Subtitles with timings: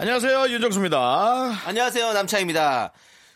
[0.00, 1.60] 안녕하세요 윤정수입니다.
[1.66, 2.90] 안녕하세요 남창입니다.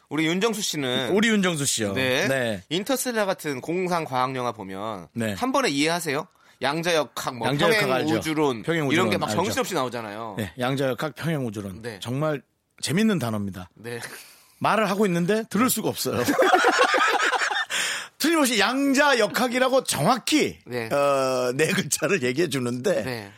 [0.08, 1.92] 우리 윤정수 씨는 우리 윤정수 씨요.
[1.92, 2.26] 네.
[2.26, 2.62] 네.
[2.70, 5.34] 인터스텔라 같은 공상 과학 영화 보면 네.
[5.34, 6.26] 한 번에 이해하세요?
[6.62, 8.14] 양자역학, 뭐 양자역학 평행 알죠.
[8.14, 9.28] 우주론 평행 이런 우주론 게 막.
[9.28, 10.36] 정신없이 나오잖아요.
[10.38, 11.82] 네, 양자역학 평행 우주론.
[11.82, 11.98] 네.
[12.00, 12.40] 정말
[12.80, 13.68] 재밌는 단어입니다.
[13.74, 14.00] 네.
[14.58, 16.22] 말을 하고 있는데 들을 수가 없어요.
[18.16, 20.88] 틀림없이 양자역학이라고 정확히 네.
[20.88, 23.30] 어, 네 글자를 얘기해 주는데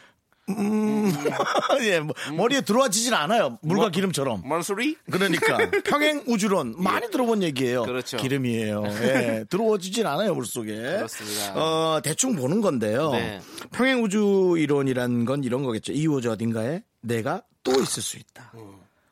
[0.48, 0.55] 네.
[1.83, 3.58] 예, 뭐, 머리에 들어와지진 않아요.
[3.62, 4.42] 물과 뭐- 기름처럼.
[4.47, 4.97] 뭔 소리?
[5.11, 7.83] 그러니까 평행 우주론 많이 들어본 얘기예요.
[7.84, 8.16] 그렇죠.
[8.16, 8.84] 기름이에요.
[9.02, 10.74] 예, 들어오지진 않아요 물 속에.
[10.74, 11.55] 그렇습니다.
[11.56, 13.11] 어, 대충 보는 건데요.
[13.12, 13.41] 네.
[13.72, 15.92] 평행 우주 이론이란 건 이런 거겠죠.
[15.92, 18.52] 이 우주 어딘가에 내가 또 있을 수 있다.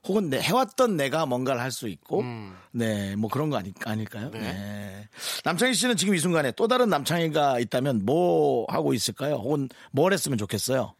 [0.06, 2.22] 혹은 내, 해왔던 내가 뭔가를 할 수 있고,
[2.72, 4.30] 네, 뭐 그런 거 아니, 아닐까요?
[4.32, 5.08] 네.
[5.44, 9.36] 남창희 씨는 지금 이 순간에 또 다른 남창희가 있다면 뭐 하고 있을까요?
[9.36, 10.92] 혹은 뭘 했으면 좋겠어요?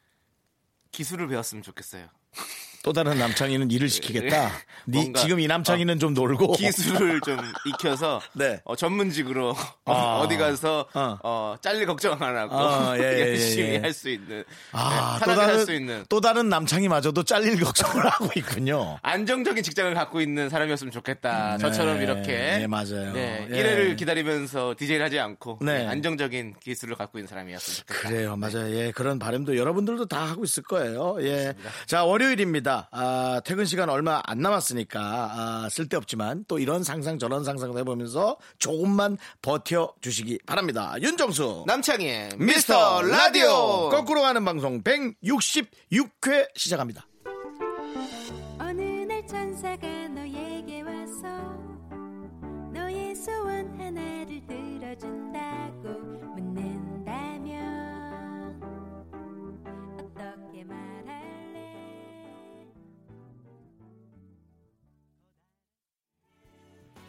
[0.95, 2.09] 기술을 배웠으면 좋겠어요.
[2.85, 4.51] 또 다른 남창희는 일을 시키겠다.
[4.87, 6.53] 니, 뭔가, 지금 이 남창희는 좀 놀고.
[6.53, 8.61] 기술을 좀 익혀서 네.
[8.65, 10.21] 어, 전문직으로 아.
[10.23, 11.17] 어디 가서 어.
[11.23, 13.79] 어, 잘릴 걱정 안 하고 아, 예, 예, 열심히 예.
[13.79, 18.99] 할수 있는 아, 네, 또할수 다른, 있는 또 다른 남창희마저도 잘릴 걱정을 하고 있군요.
[19.01, 21.57] 안정적인 직장을 갖고 있는 사람이었으면 좋겠다.
[21.57, 23.15] 저처럼 네, 이렇게 네, 맞아요.
[23.15, 23.57] 네, 예.
[23.59, 25.79] 일회를 기다리면서 디제이를 하지 않고 네.
[25.79, 28.09] 네, 안정적인 기술을 갖고 있는 사람이었으면 좋겠다.
[28.09, 28.71] 그래요, 맞아요.
[28.77, 31.17] 예, 그런 바람도 여러분들도 다 하고 있을 거예요.
[31.23, 31.55] 예.
[31.87, 32.74] 자, 월요일입니다.
[32.91, 39.17] 아, 퇴근 시간 얼마 안 남았으니까, 아, 쓸데없지만 또 이런 상상 저런 상상도 해보면서 조금만
[39.43, 40.95] 버텨 주시기 바랍니다.
[41.01, 41.65] 윤정수.
[41.67, 43.49] 남창희의 미스터 라디오!
[43.49, 47.07] 거 거꾸로 가는 방송 166회 시작합니다.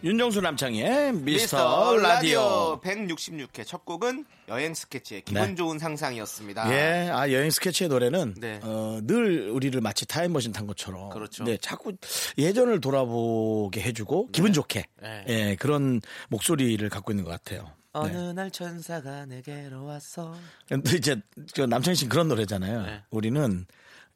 [0.05, 2.79] 윤정수 남창희의 미스터, 미스터 라디오.
[2.79, 5.55] 라디오 166회 첫 곡은 여행 스케치의 기분 네.
[5.55, 6.71] 좋은 상상이었습니다.
[6.71, 8.59] 예, 아, 여행 스케치의 노래는, 네.
[8.61, 11.09] 어, 늘 우리를 마치 타임머신 탄 것처럼.
[11.09, 11.43] 그렇죠.
[11.43, 11.93] 네, 자꾸
[12.37, 14.85] 예전을 돌아보게 해주고, 기분 좋게.
[15.01, 15.25] 네.
[15.27, 17.71] 예, 그런 목소리를 갖고 있는 것 같아요.
[17.93, 18.33] 어느 네.
[18.33, 20.35] 날 천사가 내게로 왔어.
[20.69, 21.19] 근데 이제,
[21.55, 22.81] 그 남창희 씨 그런 노래잖아요.
[22.83, 23.01] 네.
[23.09, 23.65] 우리는,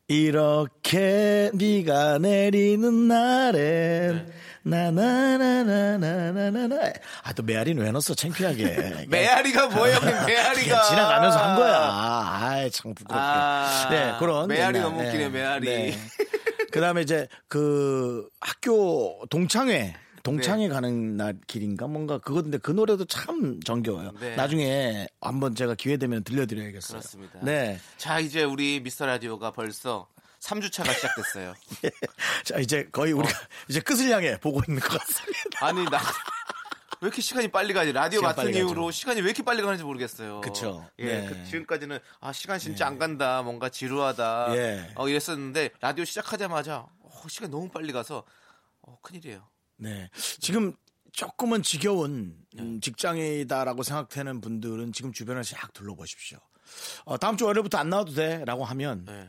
[0.10, 4.34] 이렇게 비가 내리는 날엔, 네.
[4.64, 6.76] 나나나나나나나.
[7.24, 8.16] 아, 또 메아리는 왜 넣었어?
[8.16, 9.06] 창피하게.
[9.08, 10.00] 메아리가 뭐예요?
[10.02, 12.40] 메아리가 지나가면서 한 거야.
[12.42, 13.24] 아이, 참 부끄럽게.
[13.24, 14.48] 아, 네, 그런.
[14.48, 15.96] 메아리 너무 웃기네, 메아리.
[16.72, 19.94] 그 다음에 이제 그 학교 동창회.
[20.24, 20.74] 동창회 네.
[20.74, 24.12] 가는 날 길인가 뭔가 그거인데 그 노래도 참 정겨워요.
[24.20, 24.36] 네.
[24.36, 27.00] 나중에 한번 제가 기회 되면 들려드려야겠어요.
[27.00, 27.40] 그렇습니다.
[27.42, 27.80] 네.
[27.98, 30.08] 자, 이제 우리 미스터 라디오가 벌써
[30.40, 31.54] 3주차가 시작됐어요.
[32.46, 33.34] 자 이제 거의 우리가
[33.68, 35.60] 이제 끝을 향해 보고 있는 것 같습니다.
[35.66, 36.00] 아니, 나.
[37.02, 37.94] 왜 이렇게 시간이 빨리 가지?
[37.94, 38.92] 라디오 빨리 이후로 가죠.
[38.92, 40.42] 시간이 왜 이렇게 빨리 가는지 모르겠어요.
[40.42, 40.86] 그쵸.
[41.00, 41.28] 예, 네.
[41.28, 44.92] 그 지금까지는 아 시간 진짜 안 간다, 뭔가 지루하다, 예.
[44.96, 48.26] 어 이랬었는데 라디오 시작하자마자 어, 시간 너무 빨리 가서
[48.82, 49.48] 어, 큰일이에요.
[49.80, 50.10] 네.
[50.40, 50.74] 지금
[51.12, 52.62] 조금은 지겨운 네.
[52.62, 56.38] 음, 직장이다라고 생각되는 분들은 지금 주변을 싹 둘러보십시오.
[57.06, 58.44] 어, 다음 주 월요일부터 안 나와도 돼?
[58.46, 59.28] 라고 하면 네.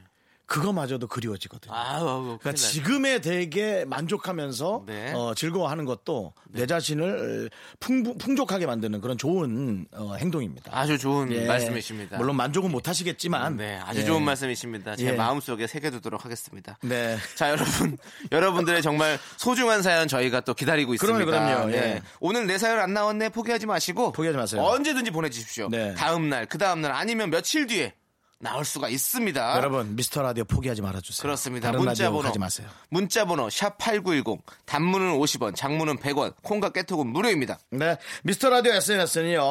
[0.51, 1.73] 그거마저도 그리워지거든요.
[1.73, 2.53] 아우, 아우 그러니까.
[2.55, 5.13] 지금에 되게 만족하면서 네.
[5.15, 10.77] 어, 즐거워하는 것도 내 자신을 풍부, 풍족하게 만드는 그런 좋은 어, 행동입니다.
[10.77, 11.47] 아주 좋은 예.
[11.47, 12.19] 말씀이십니다.
[12.19, 14.05] 물론 만족은 못 하시겠지만 네, 아주 예.
[14.05, 14.97] 좋은 말씀이십니다.
[14.97, 15.13] 제 예.
[15.13, 16.79] 마음속에 새겨두도록 하겠습니다.
[16.83, 17.17] 네.
[17.37, 17.97] 자, 여러분,
[18.33, 21.25] 여러분들의 정말 소중한 사연 저희가 또 기다리고 있습니다.
[21.27, 21.71] 그럼요, 그럼요.
[21.71, 21.77] 네.
[21.77, 22.03] 예.
[22.19, 24.63] 오늘 내 사연 안 나왔네 포기하지 마시고 포기하지 마세요.
[24.63, 25.69] 언제든지 보내 주십시오.
[25.71, 25.95] 네.
[25.95, 27.95] 다음 날, 그 다음 날 아니면 며칠 뒤에
[28.43, 29.57] 나올 수가 있습니다.
[29.57, 31.23] 여러분 미스터 라디오 포기하지 말아주세요.
[31.23, 31.69] 그렇습니다.
[31.69, 32.69] 다른 문자 라디오 번호 가지 마세요.
[32.89, 37.59] 문자 번호 샵 8910 단문은 50원, 장문은 100원, 콩과 깨톡은 무료입니다.
[37.71, 37.99] 네.
[38.25, 39.43] 미스터 라디오 SNS는요,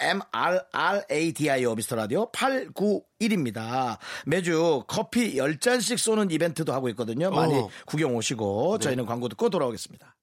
[0.00, 3.98] MRRADIO 미스터 라디오 891입니다.
[4.24, 7.30] 매주 커피 10잔씩 쏘는 이벤트도 하고 있거든요.
[7.30, 7.70] 많이 오.
[7.86, 8.84] 구경 오시고, 네.
[8.84, 10.14] 저희는 광고 듣고 돌아오겠습니다.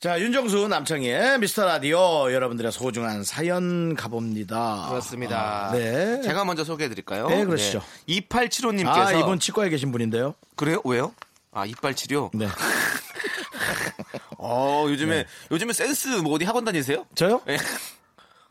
[0.00, 4.86] 자, 윤정수 남창희의 미스터 라디오 여러분들의 소중한 사연 가봅니다.
[4.90, 5.68] 그렇습니다.
[5.68, 6.20] 아, 네.
[6.20, 7.26] 제가 먼저 소개해 드릴까요?
[7.28, 7.80] 네, 그러시죠.
[8.08, 10.34] 2875님께서 아, 이분 치과에 계신 분인데요.
[10.56, 10.82] 그래요?
[10.84, 11.14] 왜요?
[11.52, 12.30] 아 이빨 치료.
[12.34, 12.46] 네.
[14.36, 17.06] 어 요즘에 요즘에 센스 뭐 어디 학원 다니세요?
[17.14, 17.40] 저요?
[17.48, 17.56] 예.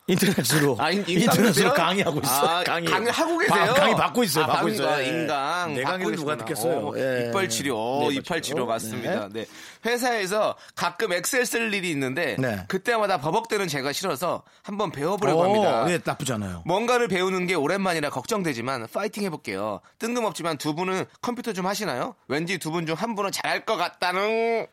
[0.08, 1.72] 인터넷으로 아, 인- 인강이세요?
[1.74, 2.50] 강의하고 있어요.
[2.50, 2.90] 아, 강의.
[2.90, 3.66] 강의하고 계세요?
[3.66, 4.44] 바- 강의 받고 있어요.
[4.44, 4.90] 아, 받고 있어요.
[4.90, 5.08] 아, 예.
[5.08, 5.74] 인강.
[5.76, 6.36] 내 강의를 누가.
[6.38, 6.88] 듣겠어요?
[6.90, 7.30] 어, 예.
[7.30, 7.78] 이빨 치료.
[7.78, 8.66] 어, 네, 이빨 치료 네.
[8.66, 9.30] 맞습니다.
[9.32, 9.46] 네.
[9.86, 12.66] 회사에서 가끔 엑셀 쓸 일이 있는데 네.
[12.68, 15.86] 그때마다 버벅대는 제가 싫어서 한번 배워보려고 어, 합니다.
[15.86, 16.64] 네, 나쁘잖아요.
[16.66, 19.80] 뭔가를 배우는 게 오랜만이라 걱정되지만 파이팅 해볼게요.
[20.00, 22.16] 뜬금없지만 두 분은 컴퓨터 좀 하시나요?
[22.28, 24.68] 왠지 두 분 중 한 분은 잘할 것 같다는.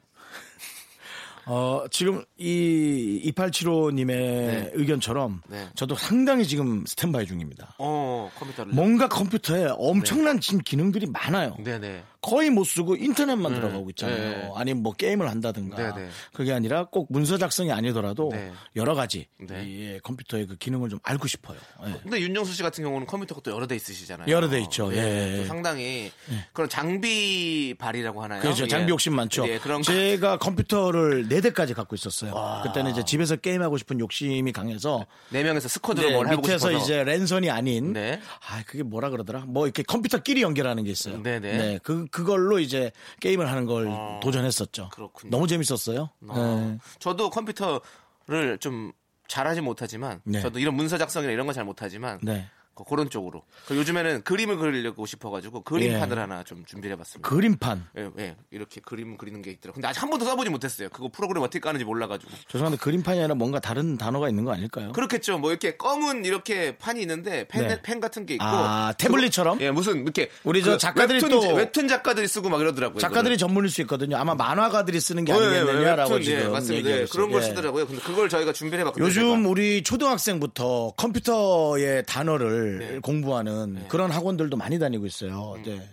[1.46, 5.68] 어, 지금 이 2875님의 의견처럼 네.
[5.74, 7.74] 저도 상당히 지금 스탠바이 중입니다.
[7.78, 8.72] 어 컴퓨터를.
[8.72, 11.56] 뭔가 컴퓨터에 엄청난 지금 기능들이 많아요.
[11.62, 12.04] 네네.
[12.22, 14.18] 거의 못 쓰고 인터넷만 들어가고 있잖아요.
[14.18, 14.50] 네.
[14.54, 15.76] 아니면 뭐 게임을 한다든가.
[15.94, 16.08] 네, 네.
[16.34, 18.52] 그게 아니라 꼭 문서 작성이 아니더라도 네.
[18.76, 19.64] 여러 가지 네.
[19.64, 21.56] 이 컴퓨터의 그 기능을 좀 알고 싶어요.
[21.86, 21.94] 예.
[22.02, 24.30] 근데 윤정수 씨 같은 경우는 컴퓨터가 또 여러 대 있으시잖아요.
[24.30, 24.94] 여러 대 있죠.
[24.94, 25.38] 예.
[25.38, 26.12] 또 상당히
[26.52, 28.42] 그런 장비 발이라고 하나요?
[28.42, 28.64] 그렇죠.
[28.64, 28.68] 예.
[28.68, 29.48] 장비 욕심 많죠.
[29.48, 29.90] 예, 그런 거.
[29.90, 32.62] 제가 컴퓨터를 네 대까지 갖고 있었어요.
[32.62, 36.84] 그때는 이제 집에서 게임하고 싶은 욕심이 강해서 네 명에서 스쿼드로 네, 뭘 해보고 밑에서 싶어서.
[36.84, 38.20] 이제 랜선이 아닌 네.
[38.48, 41.22] 아 그게 뭐라 그러더라 뭐 이렇게 컴퓨터끼리 연결하는 게 있어요.
[41.22, 41.80] 네네.
[41.82, 43.88] 그 그걸로 이제 게임을 하는 걸
[44.22, 44.90] 도전했었죠.
[44.92, 45.30] 그렇군요.
[45.30, 46.10] 너무 재밌었어요.
[46.28, 46.78] 어, 네.
[46.98, 48.92] 저도 컴퓨터를 좀
[49.28, 50.40] 잘하지 못하지만 네.
[50.40, 52.48] 저도 이런 문서 작성이나 이런 거잘 못하지만 네.
[52.74, 56.20] 그- 그런 쪽으로 그 요즘에는 그림을 그리려고 싶어가지고 그림판을 예.
[56.20, 57.28] 하나 좀 준비해봤습니다.
[57.28, 57.86] 그림판.
[57.98, 59.74] 예, 예, 이렇게 그림 그리는 게 있더라고요.
[59.74, 60.88] 근데 아직 한 번도 써보지 못했어요.
[60.88, 62.30] 그거 프로그램 어떻게 까는지 몰라가지고.
[62.48, 64.92] 죄송한데 그림판이 아니라 뭔가 다른 단어가 있는 거 아닐까요?
[64.92, 65.38] 그렇겠죠.
[65.38, 67.82] 뭐 이렇게 검은 이렇게 판이 있는데 펜, 네.
[67.82, 68.44] 펜 같은 게 있고.
[68.44, 69.58] 아, 태블릿처럼?
[69.58, 72.98] 그거- 예, 무슨 이렇게 우리 저 그 작가들이 웹툰, 또- 웹툰 작가들이 쓰고 막 이러더라고요.
[72.98, 73.36] 작가들이 그거를.
[73.38, 74.16] 전문일 수 있거든요.
[74.16, 76.90] 아마 만화가들이 쓰는 게 예, 예, 아니겠느냐라고 웹툰, 지금 예, 맞습니다.
[76.90, 77.04] 예.
[77.10, 77.46] 그런 걸 예.
[77.46, 77.86] 쓰더라고요.
[77.86, 79.06] 근데 그걸 저희가 준비를 해봤거든요.
[79.06, 79.48] 요즘 제가.
[79.48, 82.98] 우리 초등학생부터 컴퓨터의 단어를 네.
[83.00, 85.54] 공부하는 그런 학원들도 많이 다니고 있어요.
[85.56, 85.62] 음.
[85.64, 85.88] 네.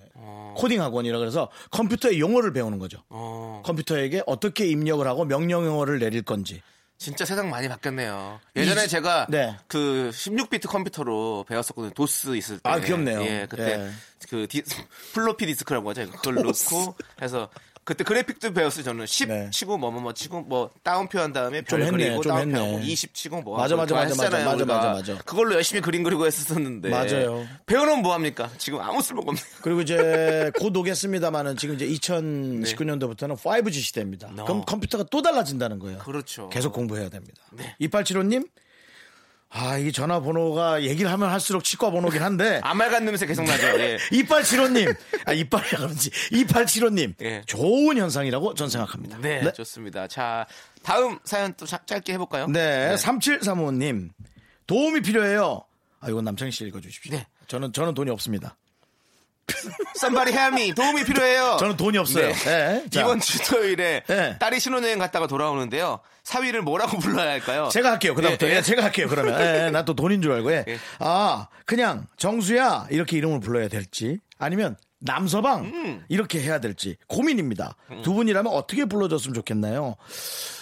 [0.56, 3.04] 코딩 학원이라 그래서 컴퓨터의 용어를 배우는 거죠.
[3.10, 6.62] 어, 컴퓨터에게 어떻게 입력을 하고 명령어를 내릴 건지.
[6.98, 8.40] 진짜 세상 많이 바뀌었네요.
[8.56, 9.56] 예전에 이- 제가 네.
[9.68, 11.94] 그 16비트 컴퓨터로 배웠었거든요.
[11.94, 12.62] 도스 있을 때.
[12.68, 13.22] 아, 귀엽네요.
[13.22, 13.90] 예, 그때 예.
[14.30, 14.64] 그 디,
[15.14, 16.10] 플로피 디스크라고 하죠.
[16.10, 17.50] 그걸 넣고 해서
[17.88, 18.84] 그때 그래픽도 배웠어요.
[18.84, 19.50] 저는 10 네.
[19.50, 22.74] 치고 뭐 뭐 뭐 치고 뭐 따옴표 한 다음에 좀별 했네, 그리고 좀 따옴표 했네.
[22.74, 24.76] 하고 20 치고 뭐 맞아, 맞아, 맞아, 맞아, 맞아, 우리가.
[24.76, 25.18] 맞아, 맞아.
[25.24, 27.48] 그걸로 열심히 그림 그리고 했었는데 맞아요.
[27.66, 28.50] 배우면 뭐 합니까?
[28.58, 29.46] 지금 아무 쓸모가 없네요.
[29.62, 34.32] 그리고 이제 곧 오겠습니다만은 지금 이제 2019년도부터는 5G 시대입니다.
[34.38, 34.44] 어.
[34.44, 36.00] 그럼 컴퓨터가 또 달라진다는 거예요.
[36.00, 36.50] 그렇죠.
[36.50, 37.42] 계속 공부해야 됩니다.
[37.54, 37.74] 네.
[37.82, 38.50] 2875님,
[39.50, 42.60] 아, 이 전화번호가 얘기를 하면 할수록 치과 번호긴 한데.
[42.66, 43.66] 아말간 냄새 계속 나죠.
[43.80, 43.98] 예.
[44.12, 44.96] 2875님,
[45.26, 46.10] 아, 이빨이라 그런지.
[46.10, 47.42] 2875님, 예.
[47.46, 49.18] 좋은 현상이라고 전 생각합니다.
[49.20, 49.54] 네, 네.
[49.54, 50.08] 좋습니다.
[50.08, 50.46] 자,
[50.84, 52.48] 다음 사연 또 자- 짧게 해볼까요?
[52.48, 54.10] 네, 3735님,
[54.68, 55.64] 도움이 필요해요.
[56.02, 57.14] 아, 이건 남창희 씨 읽어주십시오.
[57.16, 57.26] 네.
[57.48, 58.58] 저는, 저는 돈이 없습니다.
[59.96, 61.58] 썸바리 헤미 도움이 필요해요.
[61.60, 62.28] 저는 돈이 없어요.
[62.28, 62.34] 네.
[62.34, 63.02] 네, 자.
[63.02, 64.38] 이번 주 토요일에 네.
[64.40, 66.00] 딸이 신혼여행 갔다가 돌아오는데요.
[66.24, 67.70] 사위를 뭐라고 불러야 할까요?
[67.72, 68.14] 제가 할게요.
[68.16, 68.48] 그다음부터.
[68.48, 69.08] 네, 예, 제가 할게요.
[69.10, 69.40] 그러면.
[69.40, 70.52] 예, 난또 돈인 줄 알고.
[70.52, 70.66] 예.
[70.68, 70.78] 예.
[71.00, 76.06] 아, 그냥 정수야 이렇게 이름을 불러야 될지 아니면 남서방 음.
[76.10, 77.76] 이렇게 해야 될지 고민입니다.
[78.04, 79.96] 두 분이라면 어떻게 불러줬으면 좋겠나요?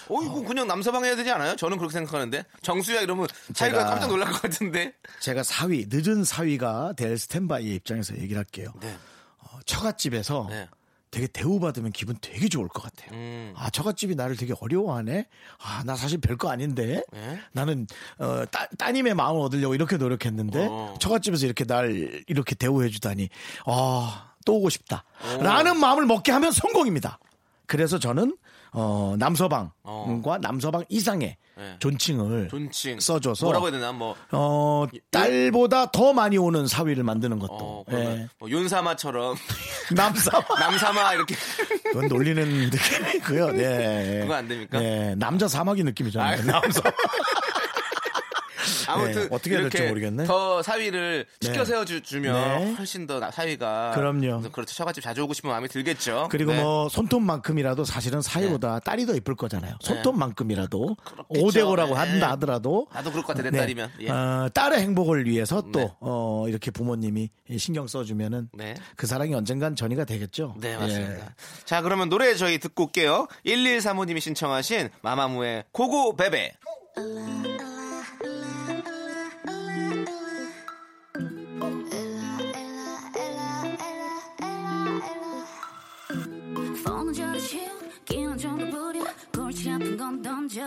[0.09, 1.55] 어, 이거 그냥 남서방 해야 되지 않아요?
[1.55, 2.43] 저는 그렇게 생각하는데.
[2.61, 4.93] 정수야 이러면 제가- 깜짝 놀랄 것 같은데.
[5.19, 8.71] 제가 사위, 늦은 사위가 될 스탠바이의 입장에서 얘기를 할게요.
[8.81, 8.95] 네.
[9.39, 10.67] 어, 처갓집에서 네.
[11.15, 13.17] 되게 대우받으면 기분 되게 좋을 것 같아요.
[13.17, 13.53] 음.
[13.55, 15.27] 아, 처갓집이 나를 되게 어려워하네?
[15.63, 17.03] 아, 나 사실 별거 아닌데?
[17.13, 17.39] 네.
[17.53, 20.95] 나는, 어, 따, 따님의 마음을 얻으려고 이렇게 노력했는데, 어.
[20.99, 23.29] 처갓집에서 이렇게 날 이렇게 대우해주다니,
[23.65, 25.05] 아, 또 오고 싶다.
[25.39, 27.17] 라는 마음을 먹게 하면 성공입니다.
[27.65, 28.35] 그래서 저는,
[28.77, 30.37] 어, 남서방과 어.
[30.41, 31.75] 남서방 이상의 네.
[31.79, 32.99] 존칭을 존칭.
[32.99, 33.93] 써줘서, 뭐라고 해야 되나?
[33.93, 37.53] 뭐, 어, 딸보다 더 많이 오는 사위를 만드는 것도.
[37.53, 38.27] 어, 예.
[38.39, 39.37] 뭐 윤사마처럼.
[39.95, 40.43] 남사방.
[40.59, 41.35] 남사마 이렇게.
[41.85, 43.51] 그건 놀리는 느낌이고요.
[43.53, 44.19] 네.
[44.21, 44.79] 그거 안 됩니까?
[44.79, 45.15] 네.
[45.15, 46.41] 남자 사막이 느낌이잖아요.
[46.41, 46.81] 아, 남사.
[48.87, 50.25] 아무튼 네, 어떻게 될지 모르겠네.
[50.25, 51.65] 더 사위를 시켜 네.
[51.65, 52.73] 세워 주면 네.
[52.73, 54.41] 훨씬 더 나- 사위가 그럼요.
[54.51, 56.27] 그렇죠 처갓집 자주 오고 싶은 마음이 들겠죠.
[56.31, 56.61] 그리고 네.
[56.61, 59.75] 뭐 손톱만큼이라도 사실은 사이보다 딸이 더 이쁠 거잖아요.
[59.81, 61.45] 손톱만큼이라도 그렇겠죠.
[61.47, 61.93] 5대5라고 네.
[61.93, 63.91] 한다 하더라도 나도 그럴 것 같아 내 딸이면.
[64.01, 64.09] 예.
[64.09, 65.91] 어, 딸의 행복을 위해서 또 네.
[65.99, 68.73] 어, 이렇게 부모님이 신경 써주면은 네.
[68.95, 70.55] 그 사랑이 언젠간 전이가 되겠죠.
[70.59, 70.77] 네, 예.
[70.77, 71.35] 맞습니다.
[71.65, 73.27] 자, 그러면 노래 저희 듣고 올게요.
[73.45, 76.53] 1135님이 신청하신 마마무의 고고 베베.
[90.05, 90.61] 건 던져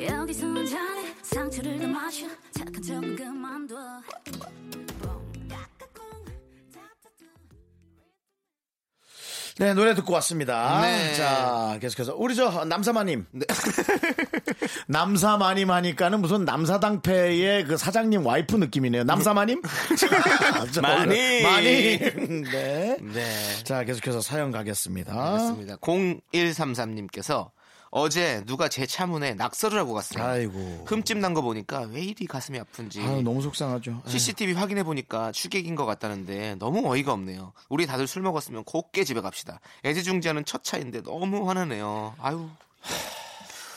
[0.00, 3.76] 여기서는 자네 상처를 더 마셔 착한 척은 그만둬.
[9.58, 10.80] 네, 노래 듣고 왔습니다.
[10.80, 11.12] 네.
[11.12, 12.14] 자, 계속해서.
[12.16, 13.26] 우리 저, 남사마님.
[14.88, 19.04] 남사마님 하니까는 무슨 남사당패의 그 사장님 와이프 느낌이네요.
[19.04, 19.60] 남사마님?
[20.72, 21.42] 자, 마님.
[21.42, 22.44] 마님.
[22.50, 22.96] 네.
[22.98, 23.62] 네.
[23.64, 25.14] 자, 계속해서 사연 가겠습니다.
[25.14, 25.76] 맞습니다.
[25.76, 27.50] 0133님께서
[27.94, 30.24] 어제 누가 제 차 문에 낙서를 하고 갔어요.
[30.24, 30.84] 아이고.
[30.88, 33.00] 흠집 난 거 보니까 왜 이리 가슴이 아픈지.
[33.02, 34.02] 아유, 너무 속상하죠.
[34.06, 37.52] CCTV 확인해 보니까 추객인 것 같다는데 너무 어이가 없네요.
[37.68, 39.60] 우리 다들 술 먹었으면 곱게 집에 갑시다.
[39.84, 42.14] 애지중지하는 첫 차인데 너무 화나네요.
[42.18, 42.48] 아유.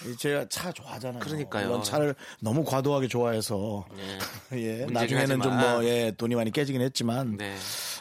[0.07, 1.19] 이 제가 차 좋아하잖아요.
[1.19, 1.67] 그러니까요.
[1.67, 3.85] 물론 차를 너무 과도하게 좋아해서
[4.53, 5.57] 예, 문제긴 나중에는 좀.
[5.57, 7.55] 뭐 예, 돈이 많이 깨지긴 했지만 네.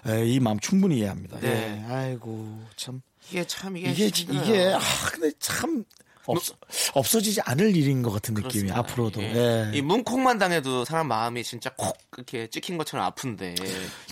[0.09, 1.41] 예, 이 마음 충분히 이해합니다.
[1.41, 1.83] 네.
[1.89, 4.07] 예, 아이고 참 이게 참 이게 이게.
[4.33, 4.81] 이게 아
[5.11, 5.85] 근데 참
[6.27, 6.55] 없어,
[6.95, 8.79] 없어지지 않을 일인 것 같은 느낌이 그렇습니다.
[8.79, 9.71] 앞으로도 예.
[9.73, 9.77] 예.
[9.77, 13.55] 이 문콕만 당해도 사람 마음이 진짜 콕 이렇게 찍힌 것처럼 아픈데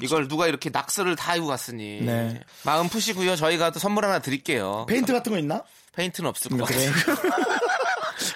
[0.02, 2.40] 이걸 누가 이렇게 낙서를 다 하고 갔으니 네.
[2.64, 3.36] 마음 푸시고요.
[3.36, 4.86] 저희가 또 선물 하나 드릴게요.
[4.88, 5.62] 페인트 같은 거 있나?
[5.94, 6.86] 페인트는 없을 것 그래.
[6.86, 7.16] 같아요.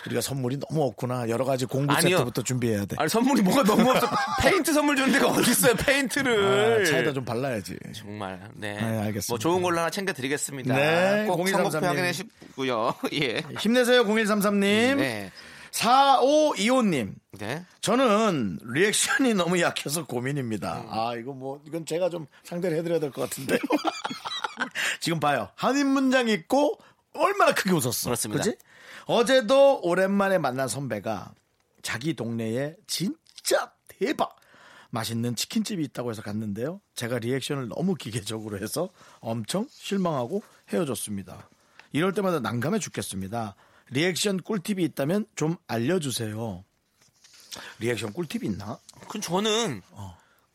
[0.07, 1.29] 우리가 선물이 너무 없구나.
[1.29, 2.19] 여러 가지 공구 아니요.
[2.19, 2.97] 세트부터 준비해야 돼.
[2.99, 4.09] 아니 선물이 뭐가 너무 없어.
[4.43, 5.75] 페인트 선물 주는 데가 어디 있어요?
[5.75, 6.83] 페인트를.
[6.83, 7.77] 아, 차에다 좀 발라야지.
[7.95, 8.75] 정말 네.
[8.75, 9.25] 네, 알겠습니다.
[9.29, 10.75] 뭐 좋은 걸로 하나 챙겨 드리겠습니다.
[10.75, 11.85] 네, 꼭0233 선곡표 님.
[11.89, 12.95] 확인해 주시고요.
[13.15, 13.43] 예.
[13.59, 14.97] 힘내세요, 0133님.
[14.97, 15.31] 네.
[15.73, 17.13] 4525님.
[17.39, 17.65] 네.
[17.83, 20.85] 저는 리액션이 너무 약해서 고민입니다.
[20.89, 23.59] 아, 이거 뭐, 이건 제가 좀 상대를 해드려야 될 것 같은데.
[25.01, 25.49] 지금 봐요.
[25.55, 26.79] 한인 문장 있고
[27.15, 28.05] 얼마나 크게 웃었어.
[28.07, 28.43] 그렇습니다.
[28.43, 28.57] 그지?
[29.07, 31.33] 어제도 오랜만에 만난 선배가
[31.81, 34.37] 자기 동네에 진짜 대박
[34.91, 36.81] 맛있는 치킨집이 있다고 해서 갔는데요.
[36.95, 41.49] 제가 리액션을 너무 기계적으로 해서 엄청 실망하고 헤어졌습니다.
[41.93, 43.55] 이럴 때마다 난감해 죽겠습니다.
[43.91, 46.65] 리액션 꿀팁이 있다면 좀 알려주세요.
[47.79, 48.79] 리액션 꿀팁이 있나?
[49.09, 49.83] 그 저는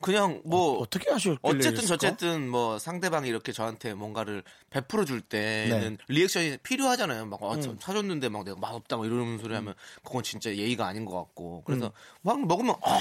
[0.01, 1.97] 그냥 뭐 어떻게 하셨길래 어쨌든 이랬을까?
[1.97, 6.03] 저쨌든 뭐 상대방이 이렇게 저한테 뭔가를 베풀어 줄 때는 네.
[6.07, 7.25] 리액션이 필요하잖아요.
[7.27, 7.61] 막 어, 음.
[7.61, 11.63] 저 사줬는데 막 내가 맛없다 막 이러는 소리 하면 그건 진짜 예의가 아닌 것 같고
[11.65, 11.91] 그래서 음.
[12.21, 12.97] 막 먹으면 어,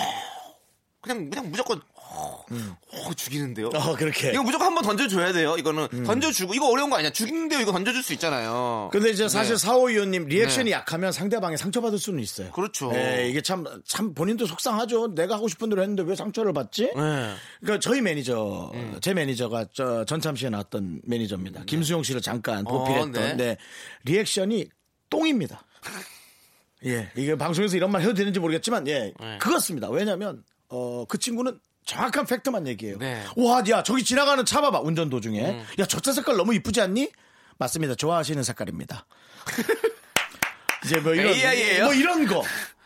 [1.01, 1.81] 그냥 그냥 무조건
[2.13, 3.69] 어, 어, 죽이는데요.
[3.69, 4.31] 어, 그렇게.
[4.33, 5.57] 이거 무조건 한번 던져줘야 돼요.
[5.57, 7.11] 이거는 던져주고 이거 어려운 거 아니야.
[7.11, 7.61] 죽이는데요.
[7.61, 8.91] 이거 던져줄 수 있잖아요.
[8.93, 9.59] 근데 이제 사실 네.
[9.59, 12.51] 사오위원님 리액션이 약하면 상대방이 상처받을 수는 있어요.
[12.51, 12.91] 그렇죠.
[12.91, 15.15] 네, 이게 참, 참 본인도 속상하죠.
[15.15, 16.87] 내가 하고 싶은 대로 했는데 왜 상처를 받지?
[16.87, 16.93] 네.
[16.97, 17.37] 음.
[17.61, 21.65] 그러니까 저희 매니저, 제 매니저가 저 전참시에 나왔던 매니저입니다.
[21.65, 23.13] 김수용 씨를 잠깐 보필했던.
[23.13, 23.37] 네.
[23.37, 23.57] 네.
[24.05, 24.69] 리액션이
[25.09, 25.63] 똥입니다.
[26.87, 29.39] 예, 이게 방송에서 이런 말 해도 되는지 모르겠지만, 예, 네.
[29.39, 29.91] 그렇습니다.
[29.91, 32.99] 왜냐면, 어, 그 친구는 정확한 팩트만 얘기해요.
[32.99, 33.25] 네.
[33.37, 35.41] 와, 야, 저기 지나가는 차 봐봐, 운전 도중에.
[35.51, 35.67] 음.
[35.79, 37.11] 야, 저 차 색깔 너무 이쁘지 않니?
[37.59, 37.95] 맞습니다.
[37.95, 39.07] 좋아하시는 색깔입니다.
[40.85, 41.85] 이제 뭐 이런, AI 예요?
[41.85, 42.43] 뭐 이런 거.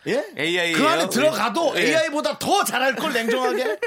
[0.07, 0.25] 예?
[0.37, 0.77] AI 예요?
[0.77, 1.81] 그 안에 들어가도 예.
[1.97, 3.79] AI보다 더 잘할 걸 냉정하게.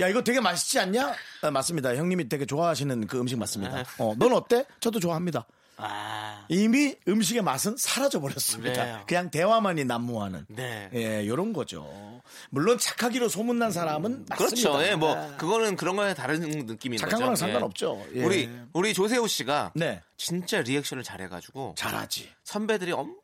[0.00, 1.14] 야, 이거 되게 맛있지 않냐?
[1.42, 1.94] 아, 맞습니다.
[1.96, 3.84] 형님이 되게 좋아하시는 그 음식 맞습니다.
[3.98, 4.64] 어, 넌 어때?
[4.80, 5.46] 저도 좋아합니다.
[5.78, 8.84] 아, 이미 음식의 맛은 사라져 버렸습니다.
[8.84, 9.02] 네.
[9.06, 10.46] 그냥 대화만이 난무하는.
[10.48, 10.88] 네.
[10.94, 12.22] 예, 요런 거죠.
[12.50, 14.36] 물론 착하기로 소문난 사람은 맞습니다.
[14.36, 14.82] 그렇죠.
[14.84, 17.24] 예, 뭐 아, 그거는 그런 거에 다른 느낌인 착한 거죠.
[17.24, 17.36] 거랑 예.
[17.36, 18.04] 상관없죠.
[18.14, 18.24] 예.
[18.24, 20.00] 우리 우리 조세호 씨가 네.
[20.16, 22.30] 진짜 리액션을 잘해 가지고 잘하지.
[22.44, 23.14] 선배들이 엄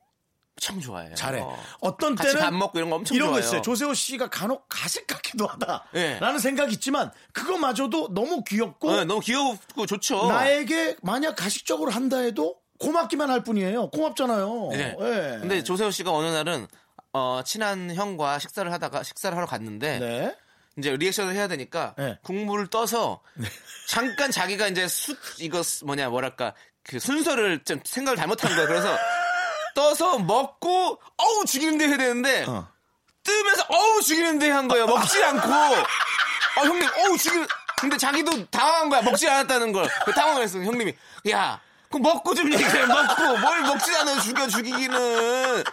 [0.61, 1.15] 청 좋아해요.
[1.15, 1.43] 잘해.
[1.81, 3.49] 어떤 때는 밥 먹고 이런 거 엄청 이런 거 좋아해요.
[3.49, 3.63] 있어요.
[3.63, 5.87] 조세호 씨가 간혹 가식 같기도 하다.
[5.95, 6.19] 예.
[6.21, 10.29] 라는 생각이 있지만 그거마저도 너무 귀엽고 네, 너무 귀엽고 좋죠.
[10.29, 13.91] 나에게 만약 가식적으로 한다 해도 고맙기만 할 뿐이에요.
[13.91, 14.69] 고맙잖아요.
[14.73, 14.97] 네.
[15.01, 15.39] 예.
[15.41, 16.67] 근데 조세호 씨가 어느 날은
[17.13, 20.37] 어, 친한 형과 식사를 하다가 식사를 하러 갔는데 네.
[20.79, 22.19] 이제 리액션을 해야 되니까 네.
[22.23, 23.21] 국물을 떠서
[23.89, 28.67] 잠깐 자기가 이제 수 이거 뭐냐 뭐랄까 그 순서를 좀 생각을 잘못한 거야.
[28.67, 28.97] 그래서
[29.75, 32.69] 떠서 먹고 어우 죽이는데 해야 되는데 어.
[33.25, 34.87] 뜨면서 어우 죽이는데 한 거예요.
[34.87, 37.47] 먹지 않고 어 형님 어우 죽이
[37.81, 39.03] 근데 자기도 당황한 거야.
[39.03, 39.89] 먹지 않았다는 걸.
[40.05, 40.59] 그 당황했어.
[40.61, 40.95] 형님이
[41.31, 42.87] 야 그럼 먹고 좀 얘기해.
[42.87, 45.65] 먹고 뭘 먹지 않아 죽여 죽이기는.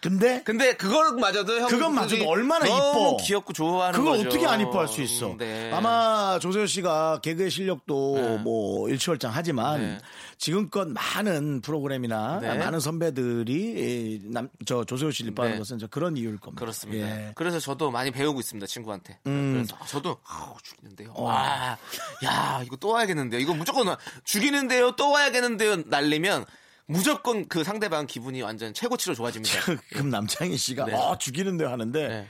[0.00, 3.16] 근데 근데 그걸마저도 형 그것마저도 얼마나 이뻐.
[3.20, 4.28] 귀엽고 좋아하는 그걸 거죠.
[4.28, 5.34] 어떻게 안 이뻐할 수 있어?
[5.38, 5.72] 네.
[5.72, 8.36] 아마 조세호 씨가 개그의 실력도 네.
[8.38, 9.98] 뭐 일치월장 하지만 네.
[10.38, 12.54] 지금껏 많은 프로그램이나 네.
[12.58, 15.58] 많은 선배들이 남, 저 조세호 씨를 이뻐하는 네.
[15.58, 16.60] 것은 그런 이유일 겁니다.
[16.60, 17.06] 그렇습니다.
[17.08, 17.32] 예.
[17.34, 19.18] 그래서 저도 많이 배우고 있습니다 친구한테.
[19.26, 19.52] 음.
[19.66, 21.10] 그래서 저도 아우 죽이는데요.
[21.14, 21.24] 어.
[21.24, 21.76] 와,
[22.24, 23.40] 야 이거 또 와야겠는데요.
[23.40, 24.92] 이거 무조건 와- 죽이는데요.
[24.92, 25.82] 또 와야겠는데요.
[25.86, 26.44] 날리면
[26.88, 29.54] 무조건 그 상대방 기분이 완전 최고치로 좋아집니다.
[29.92, 30.94] 그럼 남창희 씨가 네.
[30.94, 32.26] 어 죽이는데 하는데 네.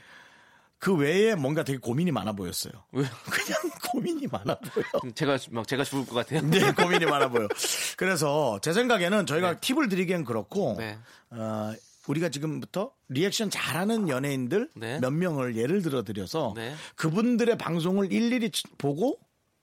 [0.80, 2.72] 그 외에 뭔가 되게 고민이 많아 보였어요.
[2.92, 3.04] 왜?
[3.30, 3.58] 그냥
[3.90, 4.84] 고민이 많아 보여.
[5.14, 6.40] 제가 막 제가 죽을 것 같아요.
[6.42, 7.48] 네, 고민이 많아 보여.
[7.96, 10.98] 그래서 제 생각에는 저희가 팁을 드리기엔 그렇고 네.
[11.30, 11.72] 어,
[12.08, 14.98] 우리가 지금부터 리액션 잘하는 연예인들 네.
[15.00, 16.74] 몇 명을 예를 들어 드려서 네.
[16.96, 19.18] 그분들의 방송을 일일이 치- 보고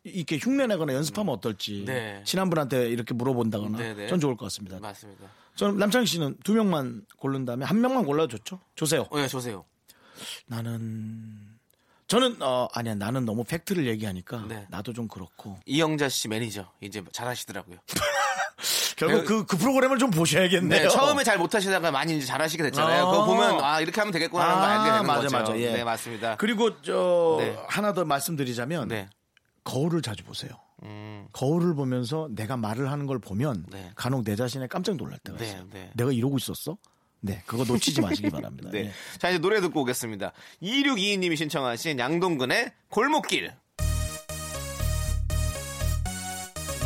[0.05, 2.21] 이렇게 흉내내거나 연습하면 어떨지 네.
[2.25, 4.07] 친한 분한테 이렇게 물어본다거나 네, 네.
[4.07, 4.79] 전 좋을 것 같습니다.
[4.79, 5.25] 맞습니다.
[5.55, 8.59] 저는 남창희 씨는 두 명만 고른 다음에 한 명만 골라도 좋죠.
[8.75, 9.07] 조세요.
[9.09, 9.65] 어, 예, 조세요.
[10.45, 11.55] 나는
[12.07, 14.67] 저는 어 아니야 나는 너무 팩트를 얘기하니까 네.
[14.69, 17.77] 나도 좀 그렇고 이영자 씨 매니저 이제 잘하시더라고요.
[18.95, 20.83] 결국 그, 그 프로그램을 좀 보셔야겠네요.
[20.83, 23.07] 네, 처음에 잘 못하시다가 많이 이제 잘하시게 됐잖아요.
[23.07, 23.11] 아.
[23.11, 25.37] 그거 보면 아 이렇게 하면 되겠구나 하는 걸 알게 되는 맞아, 거죠.
[25.37, 25.73] 맞아, 예.
[25.73, 26.35] 네, 맞습니다.
[26.37, 27.57] 그리고 저 네.
[27.67, 29.09] 하나 더 말씀드리자면 네.
[29.65, 30.51] 거울을 자주 보세요.
[30.83, 33.91] 음, 거울을 보면서 내가 말을 하는 걸 보면 네.
[33.95, 35.67] 간혹 내 자신에 깜짝 놀랄 때가 네, 있어요.
[35.73, 35.91] 네.
[35.95, 36.77] 내가 이러고 있었어?
[37.19, 38.69] 네, 그거 놓치지 마시기 바랍니다.
[38.71, 38.85] 네.
[38.85, 38.91] 예.
[39.17, 40.31] 자, 이제 노래 듣고 오겠습니다.
[40.61, 43.51] 2622님이 신청하신 양동근의 골목길.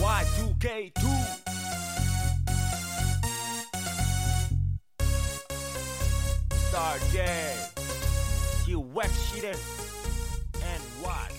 [0.02, 1.00] Y2K2
[6.54, 7.26] Star J
[8.66, 9.54] 기획 실행
[10.62, 11.39] NYDG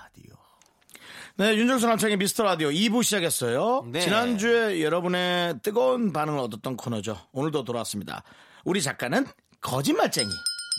[1.37, 4.01] 네 윤정수 남창의 미스터 라디오 2부 시작했어요 네.
[4.01, 8.23] 지난주에 여러분의 뜨거운 반응을 얻었던 코너죠 오늘도 돌아왔습니다
[8.63, 9.25] 우리 작가는
[9.61, 10.29] 거짓말쟁이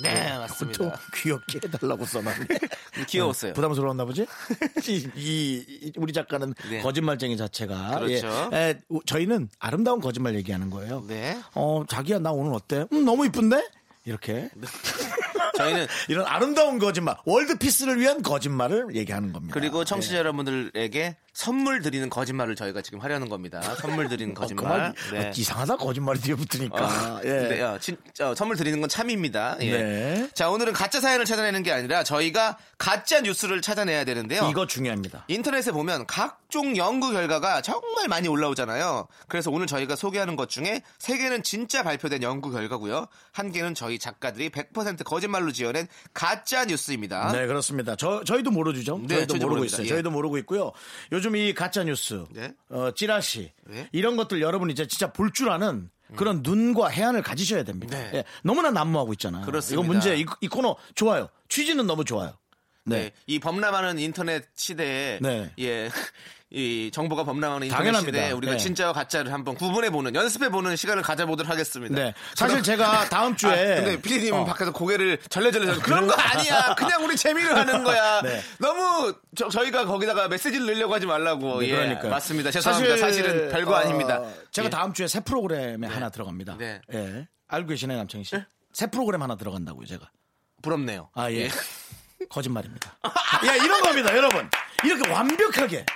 [0.05, 0.99] 네, 또 맞습니다.
[1.15, 2.47] 귀엽게 해달라고 써놨네
[3.09, 3.53] 귀여웠어요.
[3.53, 4.27] 부담스러웠나 보지?
[4.89, 6.81] 이, 이- 이 우리 작가는 네.
[6.81, 8.51] 거짓말쟁이 자체가 그렇죠.
[8.55, 8.57] 예.
[8.71, 11.05] 에, 우- 저희는 아름다운 거짓말 얘기하는 거예요.
[11.07, 11.39] 네.
[11.55, 12.87] 어 자기야 나 오늘 어때?
[12.91, 13.63] 음, 너무 이쁜데?
[14.07, 14.49] 이렇게
[15.57, 19.55] 저희는 이런 아름다운 거짓말, world peace를 위한 거짓말을 얘기하는 겁니다.
[19.55, 23.63] 그리고 청취자 여러분들에게 선물 드리는 거짓말을 저희가 지금 하려는 겁니다.
[23.77, 24.65] 선물 드리는 어, 거짓말.
[24.65, 25.29] 그만, 네.
[25.29, 26.77] 어, 이상하다 거짓말이 뒤에 붙으니까.
[26.85, 27.29] 어, 예.
[27.49, 29.57] 네, 어, 진, 어, 선물 드리는 건 참입니다.
[29.61, 29.71] 예.
[29.71, 30.29] 네.
[30.35, 34.49] 자, 오늘은 가짜 사연을 찾아내는 게 아니라 저희가 가짜 뉴스를 찾아내야 되는데요.
[34.51, 35.25] 이거 중요합니다.
[35.29, 39.09] 인터넷에 보면 각종 연구 결과가 정말 많이 올라오잖아요.
[39.29, 43.07] 그래서 오늘 저희가 소개하는 것 중에 세 개는 진짜 발표된 연구 결과고요.
[43.33, 47.33] 한 개는 저희 작가들이 100% 거짓말 로 지어낸 가짜 뉴스입니다.
[47.33, 47.97] 네, 그렇습니다.
[47.97, 48.99] 저, 저희도 모르죠.
[48.99, 49.75] 네, 저희도 저희도 모르고 모릅니다.
[49.77, 49.85] 있어요.
[49.87, 49.89] 예.
[49.89, 50.73] 저희도 모르고 있고요.
[51.13, 52.53] 요즘 이 가짜 뉴스, 네.
[52.69, 53.89] 어, 찌라시, 네.
[53.93, 57.97] 이런 것들 여러분 이제 진짜 볼 줄 아는 그런 눈과 해안을 가지셔야 됩니다.
[57.99, 58.11] 네.
[58.15, 59.47] 예, 너무나 난무하고 있잖아요.
[59.47, 59.83] 그렇습니다.
[59.83, 61.29] 이거 문제, 이, 이 코너 좋아요.
[61.49, 62.37] 취지는 너무 좋아요.
[62.85, 62.97] 네.
[63.05, 63.11] 네.
[63.27, 65.51] 이 범람하는 인터넷 시대에 네.
[65.61, 65.91] 예.
[66.55, 67.99] 이 정보가 범람하는 인터넷.
[68.01, 68.59] 시대에 우리가 네.
[68.59, 71.95] 진짜와 가짜를 한번 구분해 보는 연습해 보는 시간을 가져보도록 하겠습니다.
[71.95, 72.15] 네.
[72.35, 73.51] 사실 제가 다음 주에.
[73.51, 74.45] 아, 근데 피디님은 어.
[74.45, 76.75] 밖에서 고개를 절레절레 그런 거 아니야.
[76.75, 78.21] 그냥 우리 재미로 하는 거야.
[78.23, 78.43] 네.
[78.59, 81.61] 너무 저, 저희가 거기다가 메시지를 넣으려고 하지 말라고.
[81.61, 82.11] 네, 예, 그러니까요.
[82.11, 82.51] 맞습니다.
[82.51, 82.97] 죄송합니다.
[82.99, 84.23] 사실, 은 별거 어, 아닙니다.
[84.51, 84.71] 제가 예.
[84.71, 86.57] 다음 주에 새 프로그램에 하나 들어갑니다.
[86.59, 86.81] 네.
[86.93, 87.27] 예.
[87.49, 88.37] 알고 계시나요, 남창희 씨?
[88.73, 90.11] 새 프로그램 하나 들어간다고요, 제가.
[90.61, 91.09] 부럽네요.
[91.15, 91.49] 아, 예.
[92.29, 92.95] 거짓말입니다.
[93.47, 94.49] 야, 이런 겁니다, 여러분.
[94.85, 95.87] 이렇게 완벽하게.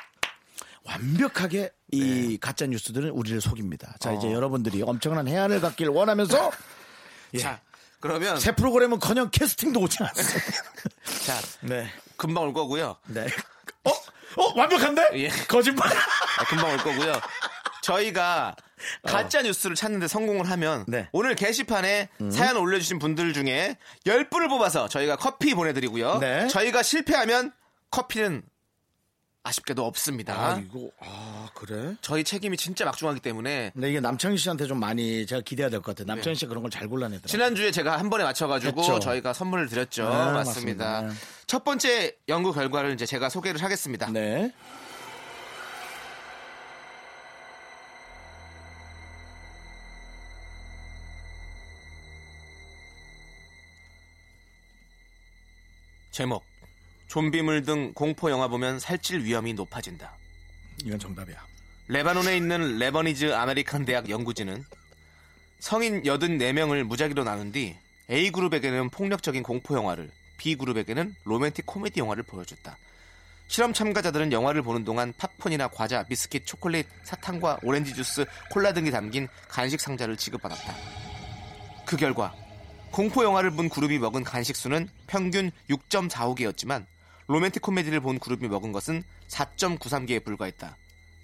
[0.87, 3.97] 완벽하게 이 가짜 뉴스들은 우리를 속입니다.
[4.01, 6.51] 자, 이제 여러분들이 엄청난 해안을 갖길 원하면서
[7.35, 7.39] 예.
[7.39, 7.61] 자,
[8.01, 10.51] 그러면 새 프로그램은 커녕 캐스팅도 오지 않습니다.
[11.27, 11.91] 자, 네.
[12.17, 12.97] 금방 올 거고요.
[13.07, 13.27] 네.
[13.85, 13.91] 어?
[14.43, 15.11] 어, 완벽한데?
[15.15, 15.29] 예.
[15.49, 15.89] 거짓말.
[15.89, 17.13] 아, 금방 올 거고요.
[17.83, 18.55] 저희가
[19.03, 20.85] 가짜 뉴스를 찾는데 성공을 하면 어.
[20.89, 20.99] 네.
[20.99, 21.07] 음.
[21.13, 26.19] 오늘 게시판에 사연 올려주신 분들 중에 10분을 뽑아서 저희가 커피 보내드리고요.
[26.19, 26.49] 네.
[26.49, 27.53] 저희가 실패하면
[27.91, 28.43] 커피는
[29.47, 30.35] 아쉽게도 없습니다.
[30.35, 31.95] 아, 이거, 아, 그래?
[32.01, 35.95] 저희 책임이 진짜 막중하기 때문에 근데 이게 남창희 씨한테 좀 많이 제가 기대해야 될 것
[35.95, 36.07] 같아요.
[36.15, 37.29] 남창희 씨가 그런 걸 잘 골라내더라고요.
[37.29, 38.99] 지난주에 제가 한 번에 맞춰가지고 했죠.
[38.99, 40.03] 저희가 선물을 드렸죠.
[40.03, 40.35] 네, 맞습니다.
[40.45, 41.03] 맞습니다.
[41.03, 41.15] 네.
[41.47, 44.11] 첫 번째 연구 결과를 이제 제가 소개를 하겠습니다.
[44.11, 44.53] 네.
[56.11, 56.45] 제목
[57.07, 60.13] 좀비물 등 공포 영화 보면 살찔 위험이 높아진다.
[60.85, 61.37] 이건 정답이야.
[61.89, 64.65] 레바논에 있는 레버니즈 아메리칸 대학 연구진은
[65.61, 67.77] 성인 84명을 무작위로 나눈 뒤
[68.11, 72.77] A그룹에게는 폭력적인 공포 영화를 B그룹에게는 로맨틱 코미디 영화를 보여줬다.
[73.49, 79.29] 실험 참가자들은 영화를 보는 동안 팝콘이나 과자, 비스킷, 초콜릿, 사탕과 오렌지 주스, 콜라 등이 담긴
[79.49, 80.75] 간식 상자를 지급받았다.
[81.87, 82.35] 그 결과
[82.91, 86.85] 공포 영화를 본 그룹이 먹은 간식 수는 평균 6.45개였지만
[87.29, 90.77] 로맨틱 코미디를 본 그룹이 먹은 것은 4.93개에 불과했다.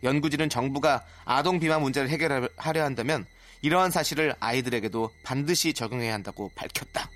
[0.03, 3.25] 연구진은 정부가 아동 비만 문제를 해결하려 한다면
[3.63, 7.09] 이러한 사실을 아이들에게도 반드시 적용해야 한다고 밝혔다.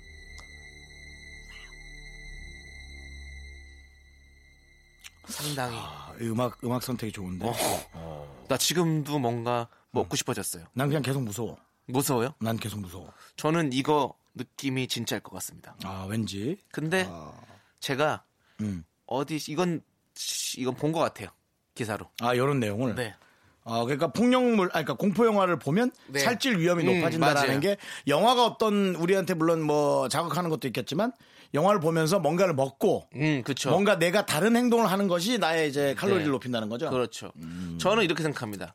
[5.25, 5.75] 상당히.
[5.77, 7.51] 아, 음악 음악 선택이 좋은데.
[7.93, 8.45] 어.
[8.47, 10.65] 나 지금도 뭔가 먹고 싶어졌어요.
[10.73, 11.57] 난 그냥 계속 무서워.
[11.87, 12.33] 무서워요?
[12.39, 13.11] 난 계속 무서워.
[13.35, 15.75] 저는 이거 느낌이 진짜일 것 같습니다.
[15.83, 16.57] 아 왠지.
[16.71, 17.09] 근데
[17.79, 18.23] 제가
[18.61, 18.83] 음.
[19.05, 19.81] 어디 이건
[20.57, 21.29] 이건 본 것 같아요.
[21.75, 22.09] 기사로.
[22.21, 22.95] 아 이런 내용을.
[22.95, 23.13] 네.
[23.69, 26.19] 아, 그러니까 폭력물, 아, 그러니까 공포 영화를 보면 네.
[26.19, 27.59] 살찔 위험이 음, 높아진다라는 맞아요.
[27.59, 31.11] 게 영화가 어떤 우리한테 물론 뭐 자극하는 것도 있겠지만
[31.53, 33.69] 영화를 보면서 뭔가를 먹고 음, 그렇죠.
[33.69, 36.31] 뭔가 내가 다른 행동을 하는 것이 나의 이제 칼로리를 네.
[36.31, 36.89] 높인다는 거죠.
[36.89, 37.31] 그렇죠.
[37.37, 37.77] 음.
[37.79, 38.73] 저는 이렇게 생각합니다.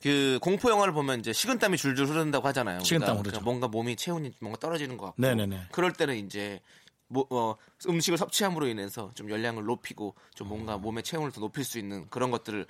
[0.00, 2.78] 그 공포 영화를 보면 이제 식은땀이 줄줄 흐른다고 하잖아요.
[2.80, 3.40] 식은땀 그러니까 흐르죠.
[3.44, 5.20] 뭔가 몸이 체온이 뭔가 떨어지는 것 같고.
[5.20, 5.62] 네네네.
[5.72, 6.60] 그럴 때는 이제
[7.08, 7.56] 뭐, 어,
[7.88, 12.30] 음식을 섭취함으로 인해서 좀 열량을 높이고 좀 뭔가 몸의 체온을 더 높일 수 있는 그런
[12.30, 12.66] 것들을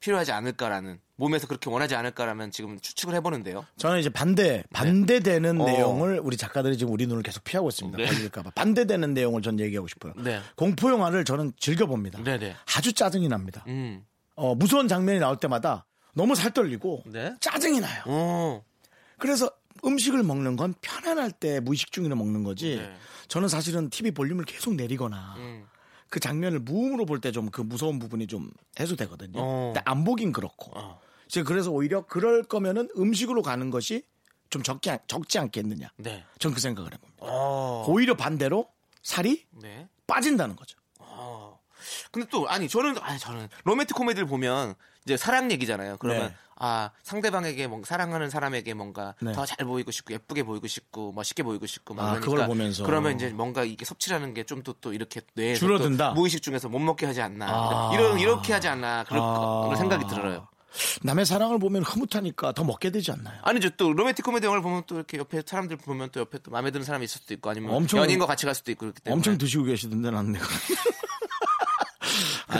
[0.00, 3.64] 필요하지 않을까라는 몸에서 그렇게 원하지 않을까라면 지금 추측을 해보는데요.
[3.78, 5.64] 저는 이제 반대, 반대되는 어.
[5.64, 7.96] 내용을 우리 작가들이 지금 우리 눈을 계속 피하고 있습니다.
[7.96, 8.06] 네.
[8.06, 8.50] 걸릴까봐.
[8.50, 10.12] 반대되는 내용을 전 얘기하고 싶어요.
[10.18, 10.40] 네.
[10.54, 12.22] 공포 영화를 저는 즐겨 봅니다.
[12.22, 12.54] 네네.
[12.76, 13.64] 아주 짜증이 납니다.
[13.68, 14.04] 음.
[14.34, 17.34] 어, 무서운 장면이 나올 때마다 너무 살떨리고 네.
[17.40, 18.02] 짜증이 나요.
[18.06, 18.62] 어.
[19.18, 19.50] 그래서
[19.86, 22.76] 음식을 먹는 건 편안할 때 무의식 중에는 먹는 거지.
[22.76, 22.96] 네.
[23.28, 25.66] 저는 사실은 TV 볼륨을 계속 내리거나 음.
[26.08, 29.38] 그 장면을 무음으로 볼 때 좀 그 무서운 부분이 좀 해소되거든요.
[29.40, 29.72] 어.
[29.74, 30.72] 근데 안 보긴 그렇고.
[30.78, 31.00] 어.
[31.28, 34.04] 제가 그래서 오히려 그럴 거면은 음식으로 가는 것이
[34.50, 35.90] 좀 적지, 않- 적지 않겠느냐.
[35.96, 36.24] 네.
[36.38, 37.22] 전 그 생각을 해봅니다.
[37.26, 37.84] 어.
[37.88, 38.68] 오히려 반대로
[39.02, 39.88] 살이 네.
[40.06, 40.78] 빠진다는 거죠.
[41.00, 41.58] 어.
[42.12, 45.96] 근데 또 아니 저는 아니 저는 로맨틱 코미디를 보면 이제 사랑 얘기잖아요.
[45.98, 46.34] 그러면 네.
[46.58, 49.32] 아 상대방에게 뭔가 사랑하는 사람에게 뭔가 네.
[49.32, 52.84] 더잘 보이고 싶고 예쁘게 보이고 싶고 멋있게 보이고 싶고 막 아, 그러니까 그걸 보면서.
[52.84, 56.12] 그러면 이제 뭔가 이게 섭취라는 게 좀 또또 이렇게 뇌에 줄어든다?
[56.12, 57.90] 무의식 중에서 못 먹게 하지 않나 아.
[57.94, 59.60] 이런 이렇게 하지 않나 그런 아.
[59.64, 60.46] 그런 생각이 들어요.
[61.02, 63.38] 남의 사랑을 보면 흐뭇하니까 더 먹게 되지 않나요?
[63.42, 66.70] 아니죠 또 로맨틱 코미디 영화를 보면 또 이렇게 옆에 사람들 보면 또 옆에 또 마음에
[66.70, 69.38] 드는 사람이 있을 수도 있고 아니면 엄청- 연인과 같이 갈 수도 있고 그렇기 때문에 엄청
[69.38, 70.44] 드시고 계시던데 난 내가.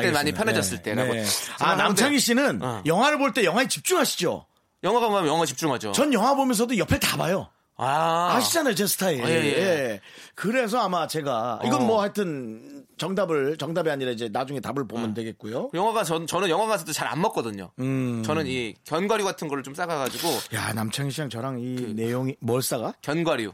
[0.00, 0.32] 그때 많이.
[0.32, 2.82] 편해졌을 때라고 아 생각하는데 남창희 씨는 어.
[2.86, 4.46] 영화를 볼 때 영화에 집중하시죠.
[4.84, 5.92] 영화가 보면 영화 집중하죠.
[5.92, 7.48] 전 영화 보면서도 옆에 다 봐요.
[7.78, 8.32] 아.
[8.36, 9.22] 아시잖아요, 제 스타일.
[9.22, 9.46] 아, 예, 예.
[9.58, 10.00] 예.
[10.34, 11.84] 그래서 아마 제가 이건 어.
[11.84, 14.86] 뭐 하여튼 정답을 정답이 아니라 이제 나중에 답을 어.
[14.86, 15.70] 보면 되겠고요.
[15.74, 17.70] 영화가 전 저는 영화 가서도 잘 안 먹거든요.
[17.80, 18.22] 음.
[18.24, 22.62] 저는 이 견과류 같은 거를 좀 싸가가지고 야 남창희 씨랑 저랑 이 그 내용이 뭘
[22.62, 22.94] 싸가?
[23.02, 23.52] 견과류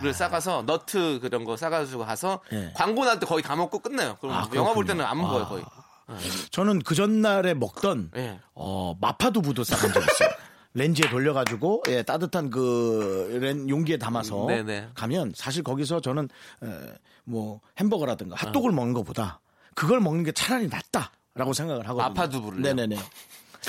[0.00, 2.54] 를 싸가서 너트 그런 거 싸가지고 가서 아.
[2.54, 2.72] 예.
[2.74, 4.16] 광고 날 때 거의 다 먹고 끝내요.
[4.20, 4.86] 그럼 아, 영화 볼.
[4.86, 5.48] 때는 안 먹어요 아.
[5.48, 5.64] 거의.
[6.50, 8.40] 저는 그 전날에 먹던 예.
[8.54, 10.28] 어, 마파두부도 싸본 적 있어요.
[10.74, 14.90] 렌즈에 돌려가지고 예, 따뜻한 그 렌, 용기에 담아서 네네.
[14.94, 16.28] 가면 사실 거기서 저는
[16.62, 16.66] 에,
[17.24, 19.40] 뭐 햄버거라든가 핫도그를 먹는 것보다
[19.74, 22.08] 그걸 먹는 게 차라리 낫다라고 생각을 하거든요.
[22.14, 22.62] 마파두부를요?
[22.62, 22.96] 네네네.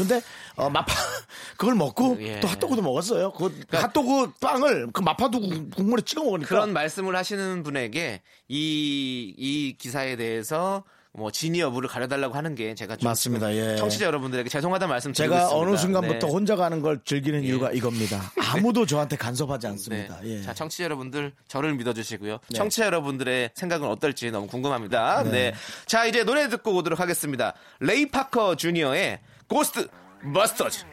[0.07, 0.21] 근데
[0.55, 0.93] 어, 마파
[1.57, 2.39] 그걸 먹고 예.
[2.39, 3.31] 또 핫도그도 먹었어요.
[3.33, 10.15] 그 핫도그 빵을 그 마파두부 국물에 찍어 먹으니까 그런 말씀을 하시는 분에게 이, 이 기사에
[10.15, 10.83] 대해서
[11.13, 13.53] 뭐 진위 여부를 가려달라고 하는 게 제가 좀 맞습니다.
[13.53, 13.75] 예.
[13.75, 15.57] 청취자 여러분들에게 죄송하다는 말씀 드리고 제가 있습니다.
[15.61, 16.33] 어느 순간부터 네.
[16.33, 18.31] 혼자 가는 걸 즐기는 이유가 이겁니다.
[18.53, 20.21] 아무도 저한테 간섭하지 않습니다.
[20.21, 20.37] 네.
[20.37, 20.41] 예.
[20.41, 22.39] 자, 청취자 여러분들 저를 믿어주시고요.
[22.53, 25.23] 청취자 여러분들의 생각은 어떨지 너무 궁금합니다.
[25.23, 25.53] 네.
[25.85, 27.55] 자, 이제 노래 듣고 오도록 하겠습니다.
[27.81, 29.19] 레이 파커 주니어의
[29.51, 29.89] 고스트
[30.33, 30.85] 버스터즈.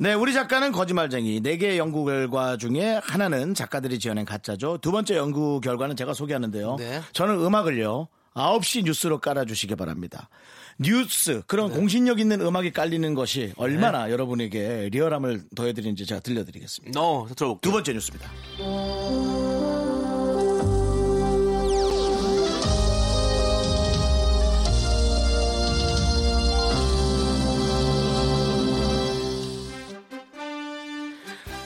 [0.00, 1.40] 네, 우리 작가는 거짓말쟁이.
[1.40, 4.78] 네 개의 연구 결과 중에 하나는 작가들이 지어낸 가짜죠.
[4.78, 6.76] 두 번째 연구 결과는 제가 소개하는데요.
[6.78, 7.00] 네.
[7.12, 8.06] 저는 음악을요.
[8.34, 10.28] 9시 뉴스로 깔아주시기 바랍니다.
[10.78, 11.42] 뉴스, 네.
[11.48, 16.98] 그런 공신력 있는 음악이 깔리는 것이 얼마나 여러분에게 리얼함을 더해드리는지 제가 들려드리겠습니다.
[16.98, 17.58] 너 들어볼게요.
[17.60, 19.47] 두 번째 뉴스입니다.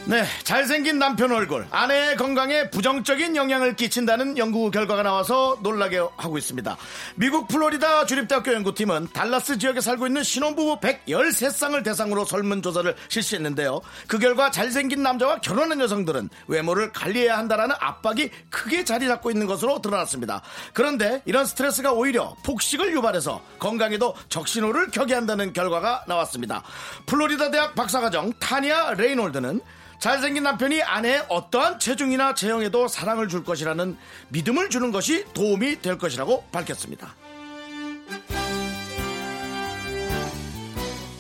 [0.04, 6.76] 네, 잘생긴 남편 얼굴, 아내의 건강에 부정적인 영향을 끼친다는 연구 결과가 나와서 놀라게 하고 있습니다.
[7.14, 13.80] 미국 플로리다 주립대학교 연구팀은 달라스 지역에 살고 있는 신혼부부 113쌍을 대상으로 설문조사를 실시했는데요.
[14.08, 19.80] 그 결과 잘생긴 남자와 결혼한 여성들은 외모를 관리해야 한다라는 압박이 크게 자리 잡고 있는 것으로
[19.80, 20.42] 드러났습니다.
[20.72, 26.64] 그런데 이런 스트레스가 오히려 폭식을 유발해서 건강에도 적신호를 켜게 한다는 결과가 나왔습니다.
[27.06, 29.60] 플로리다 대학 박사과정 타니아 레이놀드는
[30.02, 33.96] 잘생긴 남편이 아내의 어떠한 체중이나 체형에도 사랑을 줄 것이라는
[34.30, 37.14] 믿음을 주는 것이 도움이 될 것이라고 밝혔습니다.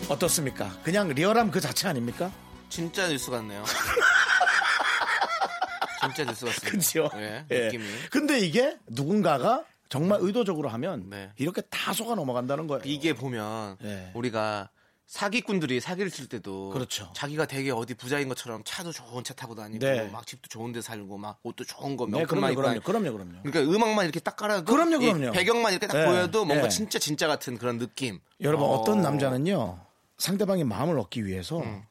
[0.08, 0.68] 어떻습니까?
[0.82, 2.32] 그냥 리얼함 그 자체 아닙니까?
[2.70, 3.62] 진짜 뉴스 같네요.
[6.02, 6.70] 진짜 뉴스 같습니다.
[6.72, 7.08] 그죠?
[7.14, 7.64] 예, 예.
[7.66, 7.84] 느낌이.
[8.10, 11.30] 근데 이게 누군가가 정말 의도적으로 하면 네.
[11.36, 12.82] 이렇게 다 속아 넘어간다는 거예요.
[12.84, 14.10] 이게 보면 예.
[14.14, 14.70] 우리가
[15.06, 17.10] 사기꾼들이 사기를 칠 때도 그렇죠.
[17.14, 20.08] 자기가 되게 어디 부자인 것처럼 차도 좋은 차 타고 다니고 네.
[20.08, 23.30] 막 집도 좋은 데 살고 막 옷도 좋은 거 네, 명품만 그럼요, 입고 그럼요, 그럼요,
[23.30, 23.42] 그럼요.
[23.42, 25.32] 그러니까 음악만 이렇게 딱 깔아도 그럼요, 이 그럼요.
[25.32, 26.68] 배경만 이렇게 딱 네, 보여도 뭔가 네.
[26.70, 28.20] 진짜 진짜 같은 그런 느낌.
[28.40, 28.72] 여러분 어.
[28.72, 28.84] 어.
[28.84, 29.80] 떤 남자는요
[30.16, 31.82] 상대방의 마음을 얻기 위해서 음.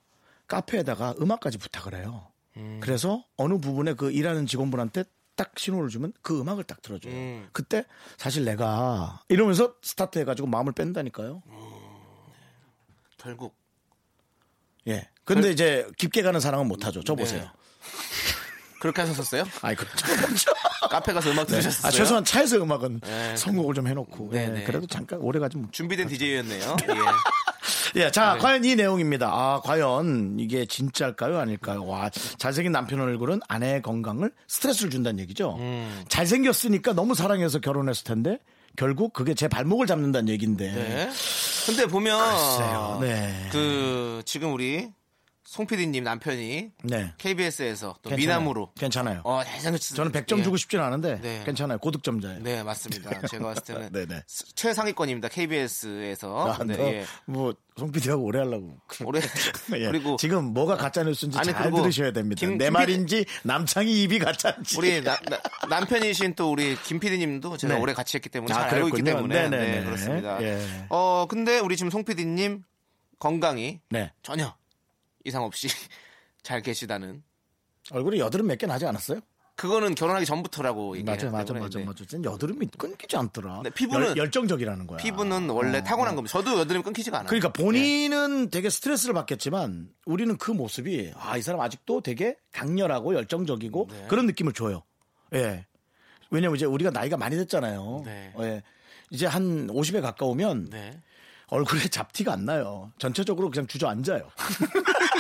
[0.48, 2.28] 카페에다가 음악까지 부탁을 해요.
[2.82, 7.14] 그래서 어느 부분에 그 일하는 직원분한테 딱 신호를 주면 그 음악을 딱 들어줘요.
[7.14, 7.50] 음.
[7.54, 7.86] 그때
[8.18, 11.42] 사실 내가 이러면서 스타트 해가지고 마음을 뺀다니까요.
[13.22, 13.56] 결국
[14.88, 15.08] 예.
[15.24, 17.04] 근데 이제 깊게 가는 사랑은 못하죠.
[17.04, 17.42] 저 보세요.
[17.42, 17.48] 네.
[18.82, 19.44] 그렇게 하셨었어요?
[19.62, 20.06] 아이 그렇죠.
[20.90, 21.88] 카페 가서 음악 들으셨어요?
[21.88, 23.38] 아 최소한 차에서 음악은 네.
[23.38, 24.30] 선곡을 좀 해놓고.
[24.32, 24.64] 네, 예, 네.
[24.64, 25.72] 그래도 잠깐 오래 가지 못.
[25.72, 26.76] 준비된 DJ였네요.
[27.96, 28.02] 예.
[28.04, 28.40] 예, 자, 네.
[28.40, 29.28] 과연 이 내용입니다.
[29.28, 31.38] 아, 과연 이게 진짜일까요?
[31.38, 31.86] 아닐까요?
[31.86, 35.58] 와, 잘생긴 남편 얼굴은 아내의 건강을 스트레스를 준다는 얘기죠.
[35.60, 36.04] 음.
[36.08, 38.40] 잘생겼으니까 너무 사랑해서 결혼했을 텐데,
[38.76, 40.72] 결국 그게 제 발목을 잡는다는 얘기인데.
[40.72, 41.10] 네.
[41.66, 42.20] 근데 보면.
[43.02, 43.50] 네.
[43.52, 44.90] 그 지금 우리
[45.52, 47.14] 송 PD님 남편이 네.
[47.18, 48.18] KBS에서 또 괜찮아요.
[48.40, 49.20] 미남으로 괜찮아요.
[49.26, 49.42] 어.
[49.94, 50.44] 저는 100점 예.
[50.44, 51.44] 주고 싶진 않은데, 네.
[51.46, 51.78] 괜찮아요.
[51.80, 52.42] 고득점자예요.
[52.42, 53.10] 네 맞습니다.
[53.28, 54.24] 제가 봤을 때는 네네.
[54.56, 55.28] 최상위권입니다.
[55.28, 56.54] KBS에서.
[56.54, 57.06] 아, 네, 너, 예.
[57.26, 58.78] 뭐, 송PD하고 오래 하려고.
[59.04, 59.20] 올해
[59.74, 59.88] 예.
[59.88, 62.40] 그리고 지금 뭐가 가짜 뉴스인지 아니, 잘 들으셔야 됩니다.
[62.40, 64.78] 김- 내 김 말인지 남창희 입이 가짜인지.
[64.78, 67.80] 우리 나- 나- 남편이신 또 우리 김 PD님도 제가 네.
[67.82, 69.04] 오래 같이 했기 때문에 아, 잘 알고 있기.
[69.04, 69.80] 때문에 네네네.
[69.80, 70.42] 네, 그렇습니다.
[70.44, 70.66] 예.
[70.88, 72.64] 어 근데 우리 지금 송 PD님
[73.20, 74.14] 건강이 네.
[74.24, 74.56] 전혀
[75.26, 75.68] 이상 없이
[76.44, 77.24] 잘 계시다는
[77.92, 79.20] 얼굴이 여드름 몇 개 나지 않았어요?
[79.56, 80.96] 그거는 결혼하기 전부터라고.
[81.06, 82.06] 맞아, 맞아, 맞아, 맞아.
[82.06, 83.62] 진 여드름이 끊기지 않더라.
[83.64, 84.98] 네, 피부는- 열, 정적이라는 거야.
[84.98, 86.16] 피부는 원래 어, 타고난 어.
[86.16, 86.32] 겁니다.
[86.32, 87.28] 저도 여드름 끊기지가 않아요.
[87.28, 93.88] 그러니까 본인은 되게 스트레스를 받겠지만 우리는 그 모습이 아, 이 사람 아직도 되게 강렬하고 열정적이고
[93.92, 94.06] 네.
[94.08, 94.82] 그런 느낌을 줘요.
[95.34, 95.66] 예.
[96.32, 98.02] 왜냐면 이제 우리가 나이가 많이 됐잖아요.
[98.06, 98.34] 네.
[98.40, 98.64] 예.
[99.12, 101.00] 이제 한 50에 가까우면 네.
[101.52, 102.92] 얼굴에 잡티가 안 나요.
[102.98, 104.28] 전체적으로 그냥 주저앉아요.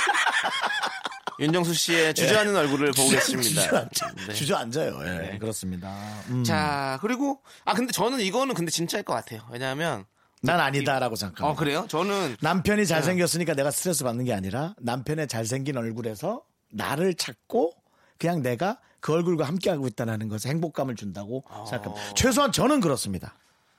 [1.39, 3.61] 윤정수 씨의 주저하는 얼굴을 보고 계십니다.
[3.61, 4.33] 주저앉아, 네.
[4.33, 4.99] 주저앉아요.
[5.33, 5.37] 예.
[5.39, 5.91] 그렇습니다.
[6.29, 6.43] 음.
[6.43, 9.41] 자 그리고 아 근데 저는 이거는 근데 진짜일 것 같아요.
[9.51, 10.05] 왜냐하면
[10.41, 11.51] 난 아니다라고 생각합니다.
[11.51, 11.85] 어 그래요?
[11.89, 17.73] 저는 남편이 잘생겼으니까 내가 스트레스 받는 게 아니라 남편의 잘생긴 얼굴에서 나를 찾고
[18.17, 22.13] 그냥 내가 그 얼굴과 함께하고 있다는 것에 행복감을 준다고 생각합니다.
[22.13, 23.35] 최소한 저는 그렇습니다.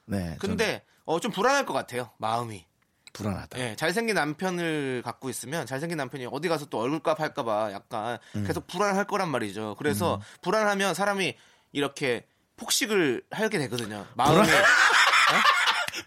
[0.07, 0.33] 네.
[0.33, 0.37] 어.
[0.39, 2.11] 근데 어, 좀 불안할 것 같아요.
[2.19, 2.67] 마음이.
[3.13, 3.59] 불안하다.
[3.59, 8.45] 예, 잘생긴 남편을 갖고 있으면 잘생긴 남편이 어디 가서 또 얼굴값 할까봐 약간 음.
[8.47, 9.77] 계속 불안할 거란 말이죠.
[9.79, 11.37] 그래서 불안하면 사람이
[11.73, 14.07] 이렇게 폭식을 하게 되거든요.
[14.15, 14.35] 마음이.
[14.35, 14.49] 불안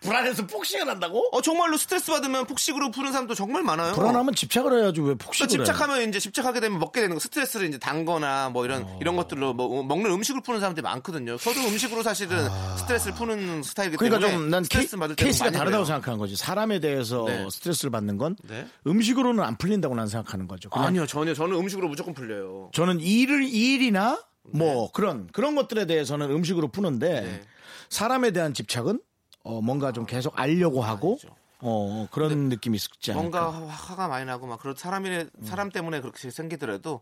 [0.03, 1.27] 해서 폭식을 한다고?
[1.31, 3.93] 어, 정말로 스트레스 받으면 폭식으로 푸는 사람도 정말 많아요.
[3.93, 5.63] 불안하면 집착을 해야지 왜또 폭식을 해?
[5.63, 8.97] 집착하면 이제 집착하게 되면 먹게 되는 거 스트레스를 이제 단거나 뭐 이런 어.
[9.01, 11.37] 이런 것들로 뭐 먹는 음식을 푸는 사람들이 많거든요.
[11.37, 15.83] 저도 음식으로 사실은 스트레스를 푸는 스타일이기 그러니까 때문에 좀난 스트레스 받을 때는 케이스가 많이 다르다고
[15.83, 15.85] 그래요.
[15.85, 16.35] 생각하는 거지.
[16.35, 17.47] 사람에 대해서 네.
[17.49, 18.67] 스트레스를 받는 건 네.
[18.87, 20.69] 음식으로는 안 풀린다고 난 생각하는 거죠.
[20.71, 22.71] 아니요 전혀 저는 음식으로 무조건 풀려요.
[22.73, 27.41] 저는 일을 일이나 뭐 그런 그런 것들에 대해서는 음식으로 푸는데 네.
[27.89, 28.99] 사람에 대한 집착은
[29.45, 31.35] 어, 뭔가 좀 계속 알려고 하고 아니죠.
[31.59, 33.21] 어, 그런 느낌이 있지 않을까.
[33.41, 37.01] 뭔가 화- 화가 많이 나고 막 그런 사람이 사람 때문에 그렇게 생기더라도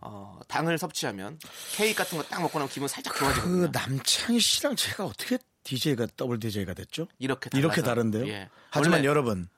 [0.00, 1.38] 어, 당을 섭취하면
[1.74, 3.68] 케이크 같은 거 딱 먹고 나면 기분 살짝 그 좋아지거든요.
[3.72, 7.06] 남창희 씨랑 제가 어떻게 DJ가 더블 DJ가 됐죠?
[7.18, 7.82] 이렇게 이렇게 달라서.
[7.94, 8.26] 다른데요?
[8.28, 8.48] 예.
[8.70, 9.48] 하지만 원래- 여러분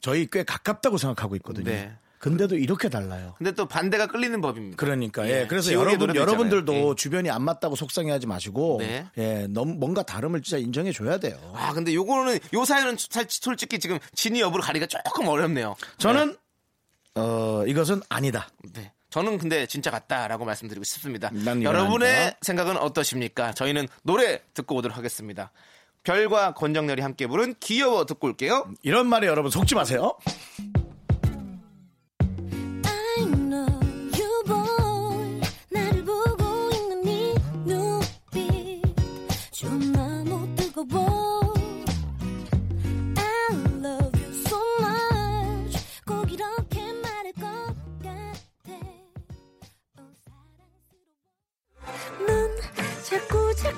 [0.00, 1.64] 저희 꽤 가깝다고 생각하고 있거든요.
[1.64, 1.96] 네.
[2.18, 3.34] 근데도 이렇게 달라요.
[3.38, 4.76] 근데 또 반대가 끌리는 법입니다.
[4.76, 5.46] 그러니까 예, 예.
[5.46, 6.74] 그래서 여러분 여러분들도.
[6.74, 6.94] 예.
[6.96, 9.06] 주변이 안 맞다고 속상해하지 마시고 네.
[9.18, 11.36] 예, 너무 뭔가 다름을 진짜 인정해 줘야 돼요.
[11.54, 15.76] 아 근데 요거는 요 사연은 살- 솔직히 지금 진위 여부를 가리기가 조금 어렵네요.
[15.98, 16.36] 저는
[17.14, 18.48] 어 이것은 아니다.
[18.74, 18.92] 네.
[19.10, 21.30] 저는 근데 진짜 같다라고 말씀드리고 싶습니다.
[21.62, 22.38] 여러분의 아니다.
[22.42, 23.52] 생각은 어떠십니까?
[23.54, 25.50] 저희는 노래 듣고 오도록 하겠습니다.
[26.04, 28.70] 별과 권정렬이 함께 부른 귀여워 듣고 올게요.
[28.82, 30.16] 이런 말에 여러분 속지 마세요.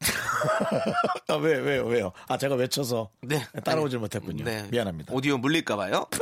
[1.28, 2.12] 아, 왜, 왜요, 왜요?
[2.28, 3.44] 아, 제가 외쳐서 네.
[3.64, 4.44] 따라오질 못했군요.
[4.44, 4.66] 네.
[4.70, 5.12] 미안합니다.
[5.12, 6.06] 오디오 물릴까봐요.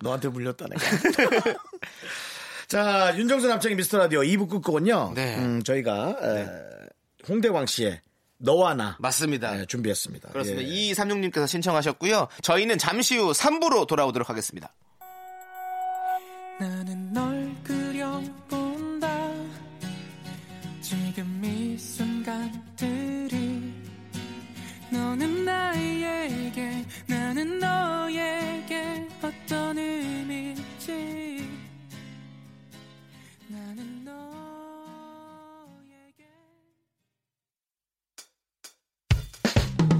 [0.00, 0.82] 너한테 물렸다, 내가.
[2.68, 5.12] 자, 윤정수 남창의 미스터 라디오 2부 끝곡은요.
[5.14, 5.36] 네.
[5.38, 6.46] 음, 저희가 에,
[7.28, 8.00] 홍대광 씨의
[8.38, 9.52] 너와 나 맞습니다.
[9.52, 10.30] 네, 준비했습니다.
[10.30, 10.62] 그렇습니다.
[10.62, 10.66] 예.
[10.92, 12.28] 2236님께서 신청하셨고요.
[12.42, 14.74] 저희는 잠시 후 3부로 돌아오도록 하겠습니다.
[16.58, 18.56] 나는 널 그려본다
[20.82, 23.72] 지금 이 순간들이
[24.90, 31.48] 너는 나에게 나는 너에게 어떤 의미일지.
[33.48, 34.18] 나는 너에게.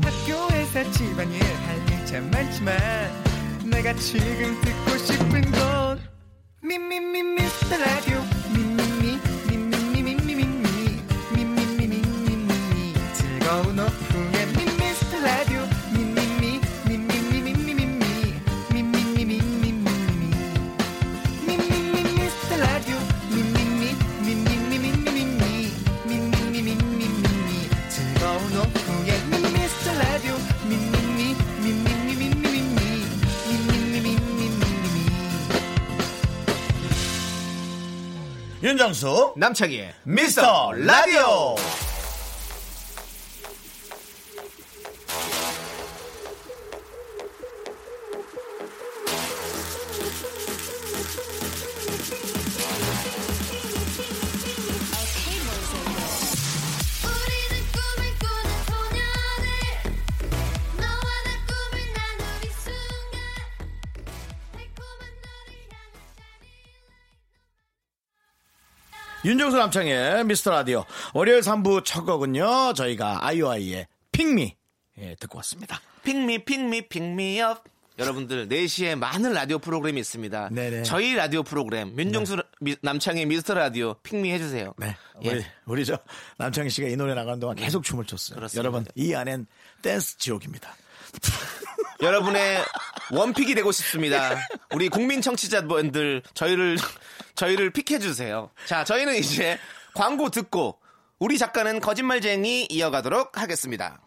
[0.02, 2.76] 학교에서 집안일 할 일 참 많지만
[3.70, 6.00] 내가 지금 듣고 싶은 건
[6.62, 8.20] 미미미 미스터 라디오
[8.52, 8.81] 미미미
[38.62, 41.56] 윤정수 남창희의 미스터 라디오.
[69.24, 72.72] 윤정수 남창의 미스터 라디오 월요일 3부 첫 곡은요.
[72.74, 74.56] 저희가 아이오아이의 Pick Me
[74.98, 75.80] 예, 듣고 왔습니다.
[76.02, 77.64] 핑미 핑미 핑미업
[77.98, 80.48] 여러분들 4시에 많은 라디오 프로그램이 있습니다.
[80.50, 80.82] 네네.
[80.82, 84.74] 저희 라디오 프로그램 윤정수 미- 남창희 미스터 라디오 Pick me 해주세요.
[84.78, 84.96] 네.
[85.24, 85.28] 예.
[85.30, 85.98] 우리, 우리 저
[86.38, 88.36] 남창희 씨가 이 노래 나가는 동안 계속 춤을 췄어요.
[88.36, 88.58] 그렇습니다.
[88.58, 89.46] 여러분, 이 안엔
[89.82, 90.74] 댄스 지옥입니다.
[92.02, 92.64] 여러분의
[93.12, 94.36] one pick이 되고 싶습니다.
[94.74, 96.76] 우리 국민 청취자분들 저희를
[97.36, 98.50] 저희를 픽해 주세요.
[98.66, 99.58] 자, 저희는 이제
[99.94, 100.80] 광고 듣고
[101.20, 104.00] 우리 작가는 거짓말쟁이 이어가도록 하겠습니다.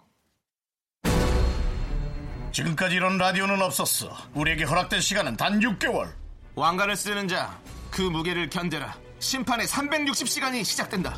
[2.52, 4.16] 지금까지 이런 라디오는 없었어.
[4.34, 6.12] 우리에게 허락된 시간은 단 6개월.
[6.56, 7.58] 왕관을 쓰는 자,
[7.92, 8.98] 그 무게를 견뎌라.
[9.20, 11.18] 심판의 360시간이 시작된다.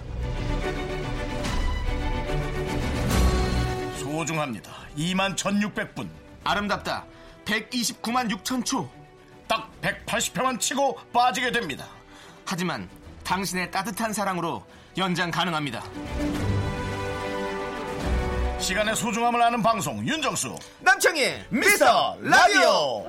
[3.99, 4.71] 소중합니다.
[4.95, 6.26] 2만 1600분.
[6.47, 7.05] 아름답다.
[7.45, 8.89] 129만 6천 초.
[9.47, 11.85] 딱 180회만 치고 빠지게 됩니다.
[12.45, 12.89] 하지만
[13.23, 14.65] 당신의 따뜻한 사랑으로
[14.97, 15.83] 연장 가능합니다.
[18.59, 23.05] 시간의 소중함을 아는 방송 윤정수 남창희 미스터 라디오.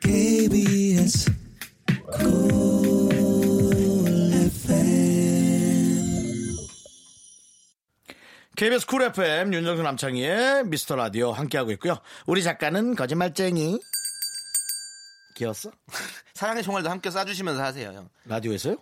[0.00, 1.32] KBS
[8.56, 11.98] KBS 쿨 FM 윤정수 남창희의 미스터 라디오 함께하고 있고요.
[12.26, 13.78] 우리 작가는 거짓말쟁이.
[15.34, 15.70] 귀여웠어?
[16.32, 18.08] 사랑의 총알도 함께 쏴주시면서 하세요, 형.
[18.24, 18.76] 라디오에서요?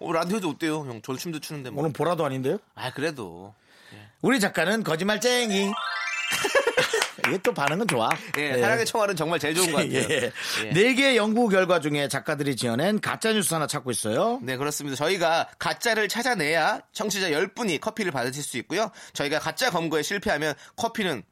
[0.00, 1.00] 오, 라디오도 어때요, 형?
[1.00, 1.84] 졸춤도 추는데 뭐.
[1.84, 2.58] 오늘 보라도 아닌데요?
[2.74, 3.54] 아, 그래도.
[4.20, 5.70] 우리 작가는 거짓말쟁이.
[7.30, 8.08] 이게 또 반응은 좋아.
[8.38, 8.60] 예, 예.
[8.60, 10.06] 사랑의 총알은 정말 제일 좋은 것 같아요.
[10.10, 10.32] 예.
[10.64, 10.70] 예.
[10.72, 14.40] 네 개의 연구 결과 중에 작가들이 지어낸 가짜 뉴스 하나 찾고 있어요.
[14.42, 14.96] 네, 그렇습니다.
[14.96, 18.90] 저희가 가짜를 찾아내야 청취자 10분이 커피를 받으실 수 있고요.
[19.12, 21.22] 저희가 가짜 검거에 실패하면 커피는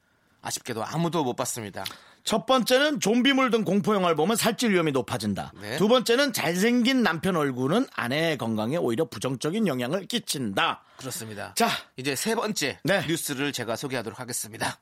[0.41, 1.83] 아쉽게도 아무도 못 받습니다.
[2.23, 5.53] 첫 번째는 좀비물 등 공포 영화를 보면 살찔 위험이 높아진다.
[5.61, 5.77] 네.
[5.77, 10.83] 두 번째는 잘생긴 남편 얼굴은 아내의 건강에 오히려 부정적인 영향을 끼친다.
[10.97, 11.53] 그렇습니다.
[11.55, 13.05] 자, 이제 세 번째 네.
[13.07, 14.79] 뉴스를 제가 소개하도록 하겠습니다.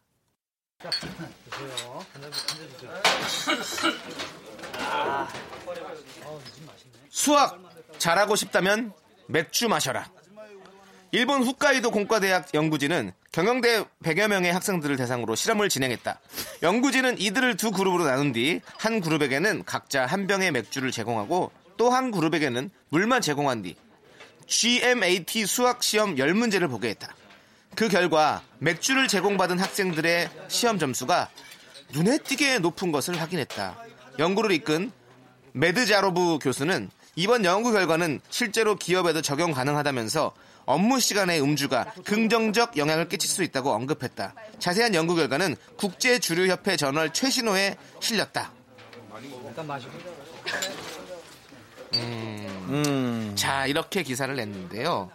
[7.09, 7.59] 수학
[7.97, 8.93] 잘하고 싶다면
[9.27, 10.09] 맥주 마셔라.
[11.11, 16.19] 일본 홋카이도 공과대학 연구진은 경영대 100여 명의 학생들을 대상으로 실험을 진행했다.
[16.63, 22.11] 연구진은 이들을 두 그룹으로 나눈 뒤 한 그룹에게는 각자 한 병의 맥주를 제공하고 또 한
[22.11, 23.75] 그룹에게는 물만 제공한 뒤
[24.47, 27.15] GMAT 수학 시험 10문제를 보게 했다.
[27.77, 31.29] 그 결과 맥주를 제공받은 학생들의 시험 점수가
[31.93, 33.77] 눈에 띄게 높은 것을 확인했다.
[34.17, 34.91] 연구를 이끈
[35.51, 40.33] 메드자로브 교수는 이번 연구 결과는 실제로 기업에도 적용 가능하다면서
[40.65, 44.33] 업무 시간의 음주가 긍정적 영향을 끼칠 수 있다고 언급했다.
[44.57, 48.53] 자세한 연구 결과는 국제주류협회 저널 최신호에 실렸다.
[51.93, 55.11] 음, 자 이렇게 기사를 냈는데요.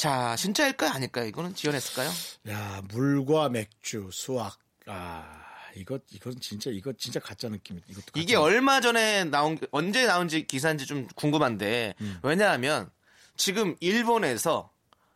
[0.00, 1.26] 자 진짜일까요 아닐까요?
[1.26, 2.08] 이거는 지원했을까요?
[2.48, 5.44] 야 물과 맥주 수학 아
[5.76, 10.46] 이거 이건 진짜 이거 진짜 가짜 느낌 이것도 가짜 이게 얼마 전에 나온 언제 나온지
[10.46, 12.18] 기사인지 좀 궁금한데 음.
[12.22, 12.88] 왜냐하면
[13.36, 14.70] 지금 일본에서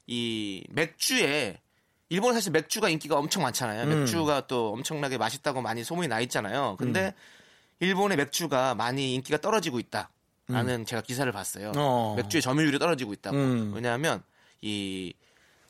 [0.07, 1.63] 이 맥주에
[2.11, 3.85] 일본 사실 맥주가 인기가 엄청 많잖아요.
[3.85, 4.01] 음.
[4.01, 6.77] 맥주가 또 엄청나게 맛있다고 많이 소문이 나 있잖아요.
[6.79, 7.15] 근데
[7.81, 11.69] 일본의 맥주가 많이 인기가 떨어지고 있다라는 제가 기사를 봤어요.
[11.69, 11.79] 음.
[11.79, 12.15] 어.
[12.19, 13.35] 맥주의 점유율이 떨어지고 있다고.
[13.35, 13.73] 음.
[13.75, 14.23] 왜냐하면
[14.65, 15.13] 이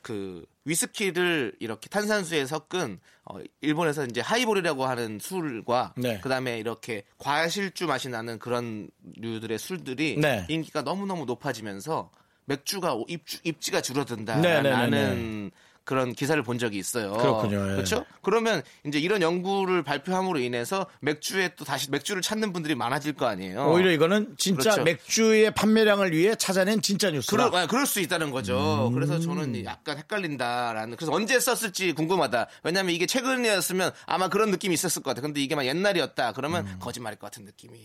[0.04, 6.20] 그 위스키를 이렇게 탄산수에 섞은 어, 일본에서 이제 하이볼이라고 하는 술과 네.
[6.20, 10.44] 그다음에 이렇게 과실주 맛이 나는 그런 류들의 술들이 네.
[10.48, 12.10] 인기가 너무너무 높아지면서
[12.44, 15.50] 맥주가 입주, 입지가 네, 줄어든다라는 네, 네, 네.
[15.84, 17.12] 그런 기사를 본 적이 있어요.
[17.12, 17.74] 그렇군요, 예.
[17.74, 18.06] 그렇죠?
[18.22, 23.70] 그러면 이제 이런 연구를 발표함으로 인해서 맥주에 또 다시 맥주를 찾는 분들이 많아질 거 아니에요.
[23.70, 24.82] 오히려 이거는 진짜 그렇죠.
[24.82, 28.88] 맥주의 판매량을 위해 찾아낸 진짜 뉴스라 그럴, 아, 그럴 수 있다는 거죠.
[28.88, 28.94] 음.
[28.94, 30.96] 그래서 저는 약간 헷갈린다라는.
[30.96, 32.46] 그래서 언제 썼을지 궁금하다.
[32.62, 35.20] 왜냐하면 이게 최근이었으면 아마 그런 느낌이 있었을 것 같아.
[35.20, 36.32] 근데 이게 막 옛날이었다.
[36.32, 36.76] 그러면 음.
[36.80, 37.78] 거짓말일 것 같은 느낌이.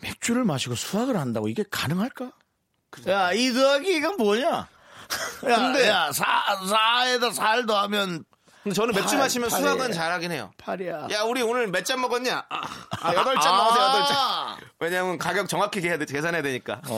[0.00, 2.30] 맥주를 마시고 수학을 한다고 이게 가능할까?
[3.08, 4.68] 야, 이 더하기 이건 뭐냐?
[5.50, 6.24] 야, 근데- 야, 사,
[6.68, 8.24] 사에다 살 더하면
[8.62, 9.72] 근데 저는 맥주 팔, 마시면 팔이에요.
[9.74, 10.50] 수학은 잘하긴 해요.
[10.56, 11.08] 팔이야.
[11.12, 12.46] 야, 우리 오늘 몇 잔 먹었냐?
[12.48, 12.60] 아,
[13.02, 14.16] 아, 여덟 잔 먹었어, 여덟 잔.
[14.16, 14.56] 아.
[14.80, 16.80] 왜냐면 가격 정확히 해야 돼, 계산해야 되니까.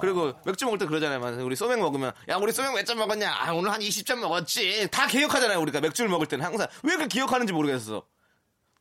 [0.00, 1.20] 그리고 맥주 먹을 때 그러잖아요.
[1.20, 3.30] 막 우리 소맥 먹으면 야 우리 소맥 몇 잔 먹었냐?
[3.32, 4.88] 아 오늘 한 20잔 먹었지.
[4.90, 5.58] 다 기억하잖아요.
[5.60, 8.02] 우리가 맥주를 먹을 때는 항상 왜 그렇게 기억하는지 모르겠어.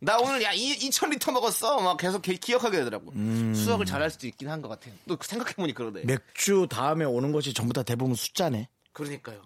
[0.04, 1.80] 나 오늘 야 2,000리터 먹었어.
[1.80, 3.14] 막 계속 기, 기억하게 되더라고.
[3.54, 4.94] 수학을 잘할 수도 있긴 한 것 같아요.
[5.08, 6.02] 또 생각해보니 그러네.
[6.06, 8.68] 맥주 다음에 오는 것이 전부 다 대부분 숫자네.
[8.94, 9.42] 그러니까요.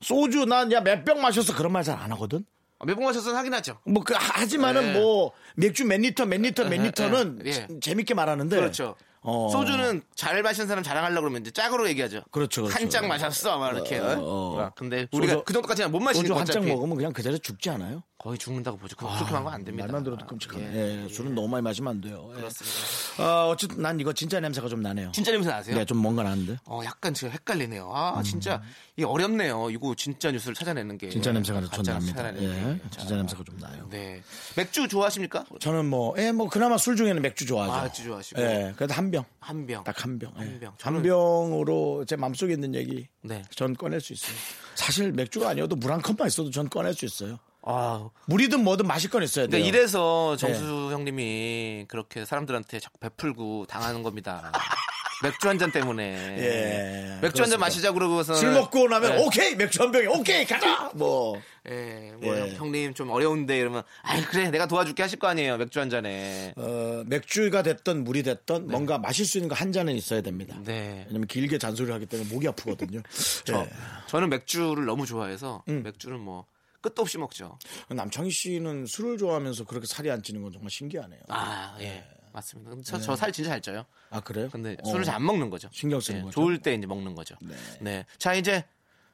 [0.00, 2.44] 소주 난 야 몇 병 마셨어 그런 말 잘 안 하거든.
[2.80, 3.78] 아, 몇번 마셨으면 하긴 하죠.
[3.84, 5.00] 뭐 그 하지만은 네.
[5.00, 7.68] 뭐 맥주 몇 리터 몇 리터 몇 예, 리터는 예, 예.
[7.80, 8.96] 재밌게 말하는데 그렇죠.
[9.22, 9.48] 어.
[9.50, 12.22] 소주는 잘 마신 사람 자랑하려고 그러면 이제 짝으로 얘기하죠.
[12.30, 12.80] 그렇죠, 그렇죠.
[12.80, 13.58] 한짝 마셨어.
[13.58, 13.98] 막 이렇게.
[13.98, 14.70] 어, 어.
[14.76, 17.70] 근데 우리가 소주- 그 정도까지는 못 마시니까 소주 한잔 어차피 먹으면 그냥 그 자리에 죽지
[17.70, 18.02] 않아요?
[18.18, 18.94] 거의 죽는다고 보죠.
[18.96, 19.84] 그- 그렇게 하면 안 됩니다.
[19.86, 20.72] 말만 들어도 끔찍하네.
[20.74, 21.04] 예.
[21.04, 22.28] 예, 술은 너무 많이 마시면 안 돼요.
[22.32, 22.36] 예.
[22.36, 23.22] 그렇습니다.
[23.24, 25.10] 어, 어쨌든 난 이거 진짜 냄새가 좀 나네요.
[25.12, 25.74] 진짜 냄새 나세요?
[25.76, 26.56] 네, 좀 뭔가 나는데.
[26.66, 27.90] 어, 약간 지금 헷갈리네요.
[27.92, 28.62] 아, 진짜
[28.96, 29.70] 이게 어렵네요.
[29.70, 31.08] 이거 진짜 뉴스를 찾아내는 게.
[31.08, 32.28] 진짜 냄새가 좀 납니다.
[32.36, 32.80] 예, 게.
[32.96, 33.88] 진짜 냄새가 좀 나요.
[33.90, 34.22] 네.
[34.56, 35.44] 맥주 좋아하십니까?
[35.58, 37.72] 저는 뭐, 예, 뭐 그나마 술 중에는 맥주 좋아하죠.
[37.72, 38.40] 아, 맥주 좋아하시고.
[38.40, 39.24] 예, 그래도 한 병.
[39.38, 39.84] 한 병.
[39.84, 40.32] 딱 한 병.
[40.38, 40.40] 예.
[40.40, 40.74] 한 병.
[40.80, 43.42] 한 병으로 제 마음속에 있는 얘기 네.
[43.54, 44.34] 전 꺼낼 수 있어요.
[44.74, 47.38] 사실 맥주가 아니어도 물 한 컵만 있어도 전 꺼낼 수 있어요.
[47.64, 49.52] 아, 물이든 뭐든 마실 건 있어야 돼요.
[49.62, 50.40] 근데 이래서 네.
[50.40, 54.50] 정수 형님이 그렇게 사람들한테 자꾸 베풀고 당하는 겁니다.
[55.22, 56.02] 맥주 한 잔 때문에.
[56.38, 57.60] 예, 맥주 한 잔.
[57.60, 59.24] 마시자 그러고서 술 먹고 나면 네.
[59.24, 62.54] 오케이 맥주 한 병에 오케이 가자 뭐 예, 뭐 예.
[62.54, 65.56] 형님 좀 어려운데 이러면 아이 그래 내가 도와줄게 하실 거 아니에요.
[65.58, 66.52] 맥주 한 잔에.
[66.56, 70.56] 어, 맥주가 됐던 물이 됐던 뭔가 마실 수 있는 거 한 잔은 있어야 됩니다.
[70.64, 71.04] 네.
[71.06, 73.00] 왜냐면 길게 잔소리를 하기 때문에 목이 아프거든요.
[73.44, 73.68] 저, 예.
[74.08, 75.82] 저는 맥주를 너무 좋아해서 음.
[75.84, 76.46] 맥주는 뭐
[76.80, 77.58] 끝도 없이 먹죠.
[77.90, 81.20] 남창희 씨는 술을 좋아하면서 그렇게 살이 안 찌는 건 정말 신기하네요.
[81.28, 82.02] 아, 예.
[82.32, 82.70] 맞습니다.
[82.70, 83.84] 근데 저, 저살 진짜 잘 쪄요.
[84.10, 84.48] 아 그래요?
[84.50, 84.88] 근데 어.
[84.88, 85.68] 술을 잘 안 먹는 거죠.
[85.72, 86.34] 신경 쓰는 예, 거죠.
[86.40, 87.36] 좋을 때 이제 먹는 거죠.
[87.80, 88.04] 네.
[88.18, 88.64] 자, 이제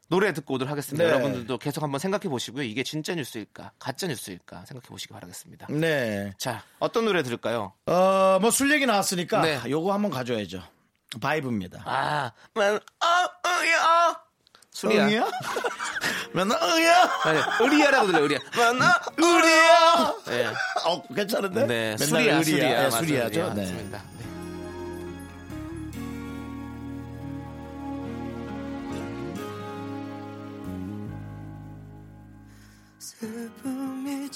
[0.08, 1.04] 노래 듣고 오도록 하겠습니다.
[1.04, 1.10] 네.
[1.10, 2.62] 여러분들도 계속 한번 생각해 보시고요.
[2.62, 3.72] 이게 진짜 뉴스일까?
[3.78, 4.64] 가짜 뉴스일까?
[4.64, 5.66] 생각해 보시기 바라겠습니다.
[5.70, 6.32] 네.
[6.38, 7.74] 자, 어떤 노래 들을까요?
[7.86, 9.60] 어, 뭐 술 얘기 나왔으니까 네.
[9.68, 10.62] 요거 한번 가져야죠.
[11.20, 11.82] 바이브입니다.
[11.84, 12.78] 아, 맨, 어,
[13.46, 14.16] 으야, 어.
[14.78, 15.06] 술이야.
[15.06, 15.26] 응이야?
[16.32, 17.10] 맨날 응이야?
[17.24, 18.38] 아니, 의리야라고 들려요, 의리야.
[18.56, 20.14] 맨날 의리야?
[20.28, 20.46] 예.
[20.86, 21.66] 어, 괜찮은데?
[21.66, 22.42] 네, 맨날 술이야, 의리야.
[22.44, 22.68] 술이야.
[22.70, 22.98] 예, 맞습니다.
[23.00, 23.40] 술이야죠.
[23.40, 23.60] 예, 네.
[23.62, 23.98] 맞습니다.
[23.98, 24.24] 네.
[32.98, 34.28] 슬픔이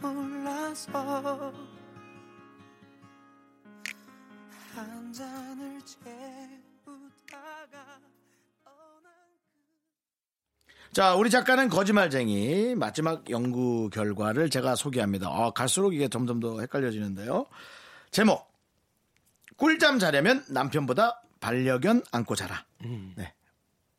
[0.00, 1.52] 차올라서
[4.74, 7.38] 한 잔을 채우다가
[10.94, 15.26] 자, 우리 작가는 거짓말쟁이 마지막 연구 결과를 제가 소개합니다.
[15.28, 17.46] 아, 갈수록 이게 점점 더 헷갈려지는데요.
[18.12, 18.46] 제목.
[19.56, 22.64] 꿀잠 자려면 남편보다 반려견 안고 자라.
[23.16, 23.32] 네.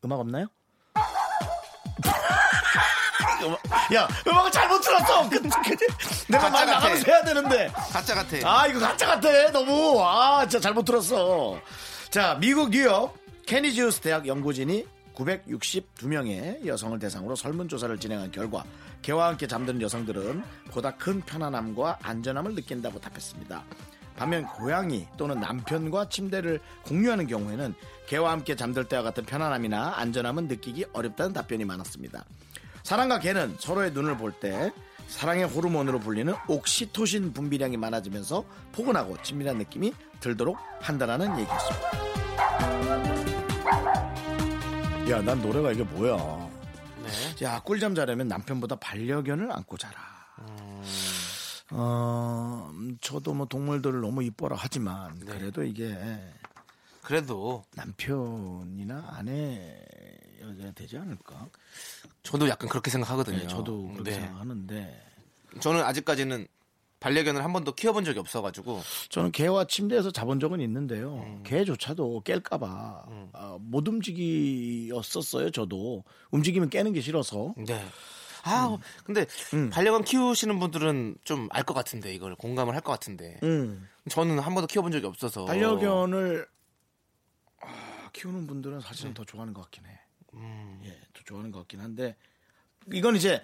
[0.04, 0.46] 음악 없나요?
[3.94, 5.28] 야, 음악을 잘못 들었어.
[5.28, 6.64] 그, 그, 내가 말.
[6.66, 7.68] 나가면서 해야 되는데.
[7.92, 8.36] 가짜 같아.
[8.42, 9.50] 아, 이거 가짜 같아.
[9.52, 10.02] 너무.
[10.02, 11.60] 아, 진짜 잘못 들었어.
[12.08, 14.86] 자, 미국 뉴욕 케니지우스 대학 연구진이
[15.16, 18.64] 962명의 여성을 대상으로 설문조사를 진행한 결과
[19.02, 23.64] 개와 함께 잠드는 여성들은 보다 큰 편안함과 안전함을 느낀다고 답했습니다.
[24.16, 27.74] 반면 고양이 또는 남편과 침대를 공유하는 경우에는
[28.06, 32.24] 개와 함께 잠들 때와 같은 편안함이나 안전함은 느끼기 어렵다는 답변이 많았습니다.
[32.82, 34.72] 사람과 개는 서로의 눈을 볼 때
[35.08, 43.35] 사랑의 호르몬으로 불리는 옥시토신 분비량이 많아지면서 포근하고 친밀한 느낌이 들도록 한다라는 얘기였습니다.
[45.08, 46.16] 야, 난 노래가 이게 뭐야?
[46.16, 47.44] 네.
[47.44, 49.94] 야, 꿀잠 자려면 남편보다 반려견을 안고 자라.
[51.70, 55.96] 어, 음, 저도 뭐 동물들을 너무 이뻐라 하지만 그래도 이게
[57.02, 61.46] 그래도 남편이나 아내여야 되지 않을까?
[62.22, 63.38] 저도 약간 그렇게 생각하거든요.
[63.38, 64.20] 네, 저도 그렇게 네.
[64.20, 65.06] 생각하는데
[65.60, 66.46] 저는 아직까지는
[67.00, 68.80] 반려견을 한 번도 키워본 적이 없어가지고
[69.10, 71.14] 저는 개와 침대에서 자본 적은 있는데요.
[71.16, 71.42] 음.
[71.44, 72.62] 개조차도 깰까봐
[73.32, 75.50] 아, 못 움직이었었어요.
[75.50, 77.54] 저도 움직이면 깨는 게 싫어서.
[77.58, 77.84] 네.
[78.44, 79.26] 아, 근데
[79.70, 83.88] 반려견 키우시는 분들은 좀 알 것 같은데 이걸 공감을 할 것 같은데 음.
[84.08, 86.46] 저는 한 번도 키워본 적이 없어서 반려견을
[87.60, 88.84] 아, 키우는 분들은 네.
[88.86, 90.00] 사실은 더 좋아하는 것 같긴 해.
[90.34, 90.80] 음.
[90.84, 92.16] 예, 더 좋아하는 것 같긴 한데
[92.92, 93.42] 이건 이제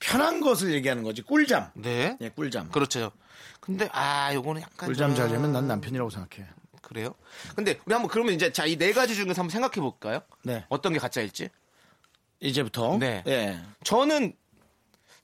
[0.00, 1.22] 편한 것을 얘기하는 거지.
[1.22, 1.70] 꿀잠.
[1.74, 2.16] 네.
[2.20, 2.70] 예, 꿀잠.
[2.70, 3.12] 그렇죠.
[3.60, 6.48] 근데 아, 요거는 약간 꿀잠 좀- 자려면 난 남편이라고 생각해.
[6.82, 7.14] 그래요?
[7.54, 10.20] 근데 우리 한번 그러면 이제 자 이 네 가지 중에서 한번 생각해 볼까요?
[10.42, 10.64] 네.
[10.70, 11.50] 어떤 게 가짜일지?
[12.40, 12.96] 이제부터.
[12.98, 13.22] 네.
[13.28, 13.60] 예.
[13.84, 14.34] 저는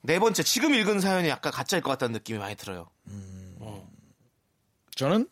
[0.02, 2.88] 네 번째 지금 읽은 사연이 약간 가짜일 것 같다는 느낌이 많이 들어요.
[4.94, 5.28] 저는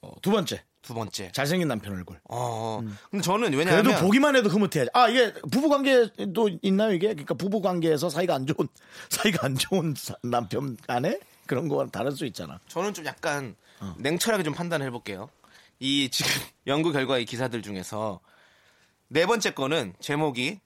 [0.00, 0.64] 어, 두 번째.
[0.86, 1.32] 두 번째.
[1.32, 2.20] 잘생긴 남편 얼굴.
[2.30, 2.80] 어.
[3.10, 4.88] 근데 저는 그래도 왜냐하면 보기만 해도 흐뭇해야지.
[4.94, 7.08] 아, 이게 부부 관계도 있나요, 이게?
[7.08, 8.68] 그러니까 부부 관계에서 사이가 안 좋은,
[9.10, 11.18] 사이가 안 좋은 사- 남편 아내?
[11.46, 12.60] 그런 거랑 다를 수 있잖아.
[12.68, 13.94] 저는 좀 약간 어.
[13.98, 15.28] 냉철하게 좀 판단을 해볼게요.
[15.80, 16.30] 이 지금
[16.68, 18.20] 연구 결과 이 기사들 중에서
[19.08, 20.60] 네 번째 거는 제목이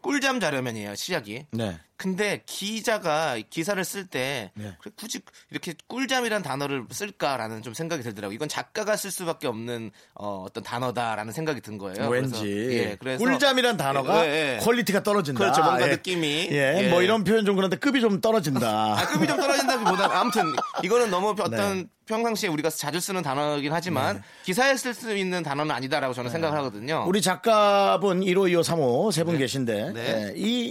[0.00, 1.46] 꿀잠 자려면이에요 시작이.
[1.52, 1.78] 네.
[2.02, 4.76] 근데 기자가 기사를 쓸때 네.
[4.96, 5.20] 굳이
[5.52, 8.34] 이렇게 꿀잠이란 단어를 쓸까라는 좀 생각이 들더라고요.
[8.34, 12.08] 이건 작가가 쓸 수밖에 없는 어, 떤 단어다라는 생각이 든 거예요.
[12.08, 12.40] 왠지.
[12.42, 14.64] 그래서, 예, 그래서 꿀잠이란 단어가 예, 예.
[14.64, 15.38] quality가 떨어진다.
[15.38, 15.62] 그렇죠.
[15.62, 15.92] 뭔가 예.
[15.92, 16.48] 느낌이.
[16.50, 16.88] 예, 예.
[16.88, 18.66] 뭐 이런 표현 좀 그런데 급이 좀 떨어진다.
[18.98, 21.42] 아, 급이 좀 떨어진다기보다 아무튼 이거는 너무 네.
[21.44, 26.58] 어떤 평상시에 우리가 자주 쓰는 단어이긴 하지만 기사에 쓸 수 있는 단어는 아니다라고 저는 생각을
[26.58, 27.04] 하거든요.
[27.06, 30.00] 우리 작가분 1호, 2호, 3호 세 분 계신데 네.
[30.28, 30.64] 예, 이,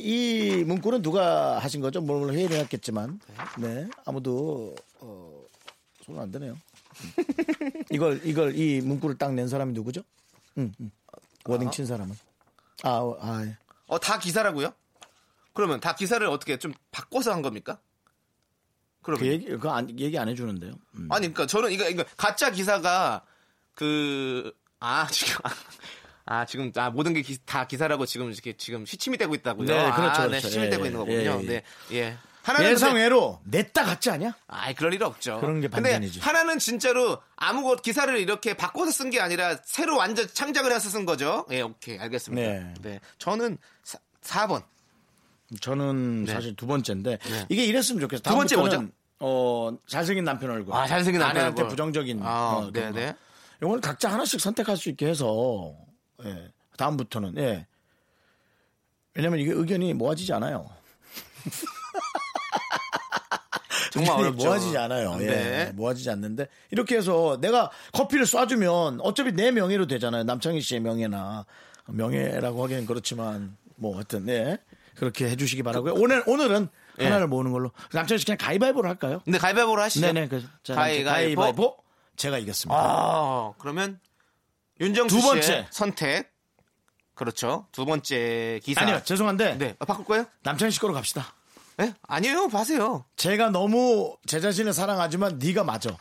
[0.60, 2.02] 이 문구는 누가 하신 거죠?
[2.02, 3.20] 물론 회의를 했겠지만
[3.58, 5.44] 네 아무도 어,
[6.04, 6.54] 손을 안 드네요.
[6.54, 7.84] 음.
[7.92, 10.02] 이걸 이걸 이 문구를 딱 낸 사람이 누구죠?
[10.58, 10.92] 음, 음.
[11.46, 12.16] 워딩 친 사람은
[12.84, 13.58] 아, 어, 아 예.
[13.88, 14.74] 어, 다 기사라고요?
[15.54, 17.80] 그러면 다 기사를 어떻게 좀 바꿔서 한 겁니까?
[19.02, 20.74] 그러면 그 얘기 그 안, 얘기 안 해주는데요.
[20.96, 21.08] 음.
[21.12, 23.24] 아니 그러니까 저는 이거 이거 가짜 기사가
[23.76, 25.40] 그 아 지금
[26.26, 29.68] 아 지금 아 모든 게 다 기사라고 지금 이렇게 지금 시침이 되고 있다고요.
[29.68, 30.48] 네, 그렇죠, 아, 네, 그렇죠.
[30.48, 31.18] 시침이 예, 되고 예, 있는 거군요.
[31.18, 31.48] 예, 예.
[31.48, 31.64] 네,
[31.94, 32.18] 예.
[32.44, 34.36] 하나는 근데- 예상외로 냈다 같지 않냐?
[34.48, 35.40] 아이 그럴 일 없죠.
[35.40, 36.20] 그런 게 근데 반전이지.
[36.22, 41.46] 하나는 진짜로 아무것 기사를 이렇게 바꿔서 쓴 게 아니라 새로 완전 창작을 해서 쓴 거죠.
[41.52, 42.42] 예, 오케이 알겠습니다.
[42.52, 42.74] 네.
[42.82, 44.64] 네, 저는 사, 4번.
[45.60, 46.34] 저는 네.
[46.34, 47.46] 사실 두 번째인데 네.
[47.50, 48.24] 이게 이랬으면 좋겠어.
[48.24, 48.88] 두 번째 뭐죠?
[49.20, 50.74] 어 잘생긴 남편 얼굴.
[50.74, 51.70] 아, 잘생긴 남편 아내한테 얼굴.
[51.70, 52.22] 부정적인.
[52.24, 53.06] 아, 어, 네네.
[53.12, 53.68] 거.
[53.68, 55.76] 이걸 각자 하나씩 선택할 수 있게 해서
[56.26, 57.68] 예, 다음부터는 예.
[59.14, 60.70] 왜냐면 이게 의견이 모아지지 않아요.
[63.92, 64.46] 정말 어렵죠.
[64.46, 65.18] 모아지지 않아요.
[65.20, 65.72] 예, 네.
[65.74, 70.24] 모아지지 않는데 이렇게 해서 내가 커피를 쏴주면 어차피 내 명예로 되잖아요.
[70.24, 71.46] 남창희 씨의 명예나
[71.88, 74.58] 명예라고 하기는 그렇지만 뭐 하여튼 네
[74.96, 75.96] 그렇게 해주시기 바라고요.
[75.96, 76.70] 오늘 오늘은
[77.00, 77.06] 예.
[77.06, 79.20] 하나를 모으는 걸로 남창희 씨 그냥 가위바위보로 할까요?
[79.26, 80.06] 근데 가위바위보로 하시죠.
[80.06, 81.42] 네네 그 자, 가위바위보.
[81.42, 81.78] 가위바위보
[82.16, 82.80] 제가 이겼습니다.
[82.80, 84.00] 아, 그러면
[84.82, 85.68] 윤정수 두 씨의 번째.
[85.72, 86.32] 선택.
[87.16, 87.68] 그렇죠.
[87.72, 88.82] 두 번째 기사.
[88.82, 90.26] 아니요 죄송한데 네, 아, 바꿀 거예요?
[90.44, 91.34] 남창희 씨 거로 갑시다.
[91.78, 91.94] 네?
[92.08, 92.48] 아니에요.
[92.50, 93.06] 봐세요.
[93.16, 95.96] 제가 너무 제 자신을 사랑하지만 네가 맞아.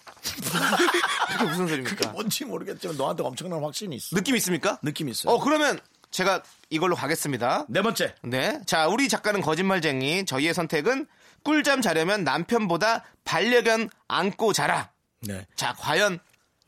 [1.29, 2.11] 그게 무슨 소리입니까?
[2.11, 4.17] 뭔지 모르겠지만 너한테 엄청난 확신이 있어.
[4.17, 4.79] 느낌 있습니까?
[4.83, 5.35] 느낌이 있어요.
[5.35, 5.79] 어, 그러면
[6.11, 7.67] 제가 이걸로 가겠습니다.
[7.69, 8.15] 네 번째.
[8.23, 8.61] 네.
[8.67, 10.25] 자, 우리 작가는 거짓말쟁이.
[10.27, 11.07] 저희의 선택은
[11.45, 14.91] 꿀잠 자려면 남편보다 반려견 안고 자라.
[15.23, 15.47] 네.
[15.55, 16.19] 자, 과연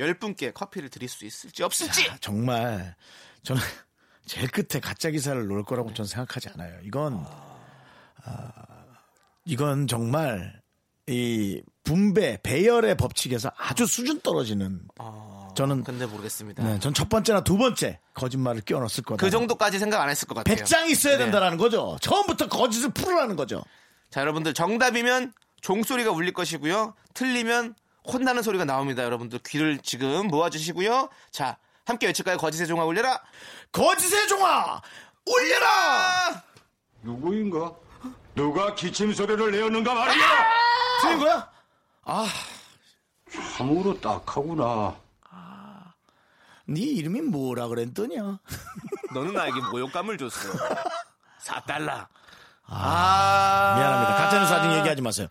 [0.00, 2.08] 열 분께 커피를 드릴 수 있을지 없을지.
[2.10, 2.94] 아, 정말
[3.42, 3.60] 저는
[4.26, 6.78] 제일 끝에 가짜 기사를 놓을 거라고 저는 생각하지 않아요.
[6.82, 7.24] 이건
[8.24, 8.52] 아,
[9.44, 10.60] 이건 정말
[11.08, 14.86] 이 분배 배열의 법칙에서 아주 수준 떨어지는
[15.56, 16.62] 저는 근데 모르겠습니다.
[16.62, 19.20] 네, 전 첫 번째나 두 번째 거짓말을 끼워 넣었을 거다.
[19.22, 20.56] 그 정도까지 생각 안 했을 것 같아요.
[20.56, 21.24] 배짱 있어야 네.
[21.24, 21.98] 된다라는 거죠.
[22.00, 23.62] 처음부터 거짓을 풀으라는 거죠.
[24.10, 26.94] 자, 여러분들 정답이면 종소리가 울릴 것이고요.
[27.14, 27.74] 틀리면
[28.04, 29.02] 혼나는 소리가 나옵니다.
[29.04, 31.08] 여러분들 귀를 지금 모아주시고요.
[31.30, 32.36] 자, 함께 외칠까요?
[32.36, 33.20] 거짓의 종아 울려라.
[33.70, 34.80] 거짓의 종아
[35.26, 36.42] 울려라.
[37.02, 37.72] 누구인가?
[38.34, 40.24] 누가 기침 소리를 내었는가 말이야!
[41.02, 41.50] 틀린 거야?
[43.56, 44.96] 참으로 딱하구나.
[46.64, 48.38] 네 이름이 뭐라 그랬더냐?
[49.12, 50.52] 너는 나에게 모욕감을 줬어.
[51.42, 52.06] 4달러.
[52.66, 54.14] 아, 미안합니다.
[54.16, 55.26] 가짜뉴스 아직 얘기하지 마세요.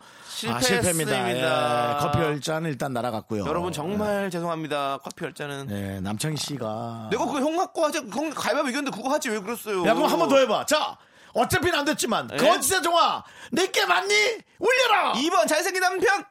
[0.50, 1.30] 아, 실패입니다.
[1.32, 3.46] 예, 커피 열잔은 일단 날아갔고요.
[3.46, 5.00] 여러분 정말 죄송합니다.
[5.04, 5.68] 커피 열자는.
[5.68, 8.00] 네, 남창희 씨가 내가 그거 형 갖고 하자.
[8.12, 9.86] 형 가위바위보 이겼는데 그거 하지 왜 그랬어요?
[9.86, 10.66] 야, 그럼 한 번 더 해봐.
[10.66, 10.98] 자,
[11.34, 12.38] 어차피는 안 됐지만 네.
[12.38, 14.14] 거짓의 종아 내게 맞니?
[14.60, 15.14] 울려라.
[15.14, 16.24] 2번 잘생긴 남편.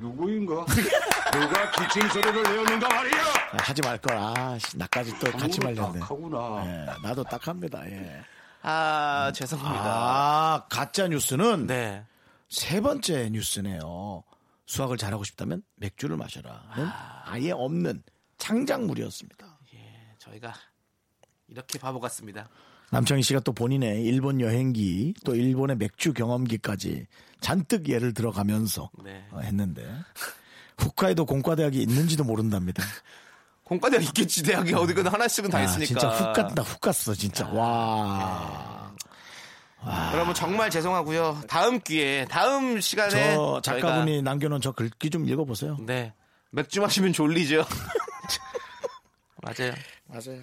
[0.00, 0.64] 누구인가?
[1.32, 3.20] 누가 기침 소리를 내었는가 말이야!
[3.20, 4.16] 아, 하지 말 걸.
[4.16, 5.98] 아, 씨, 나까지 또 같이 말렸네.
[5.98, 6.62] 딱하구나.
[6.64, 7.84] 예, 나도 딱합니다.
[7.86, 8.22] 예.
[8.62, 9.84] 아, 죄송합니다.
[9.84, 12.04] 아, 가짜 뉴스는 네.
[12.48, 14.24] 세 번째 뉴스네요.
[14.66, 16.88] 수학을 잘하고 싶다면 맥주를 마셔라는
[17.24, 18.02] 아예 없는
[18.36, 19.58] 창작물이었습니다.
[20.18, 20.52] 저희가
[21.48, 22.48] 이렇게 바보 같습니다.
[22.90, 27.06] 남창희 씨가 또 본인의 일본 여행기 또 일본의 맥주 경험기까지
[27.40, 29.26] 잔뜩 예를 들어가면서 네.
[29.30, 29.86] 어, 했는데
[30.82, 32.82] 홋카이도 공과대학이 있는지도 모른답니다.
[33.68, 35.86] 공과대학 있겠지 대학이 어디든 하나씩은 다 아, 있으니까.
[35.86, 37.46] 진짜 훅 갔다 훅 갔어 진짜.
[37.48, 38.92] 와.
[40.12, 41.42] 여러분 정말 죄송하고요.
[41.48, 45.76] 다음 기회에 다음 시간에 저 저희가- 작가분이 남겨놓은 저 글귀 좀 읽어보세요.
[45.80, 46.12] 네
[46.50, 47.64] 맥주 마시면 졸리죠.
[49.42, 49.72] 맞아요.
[50.08, 50.42] 맞아요.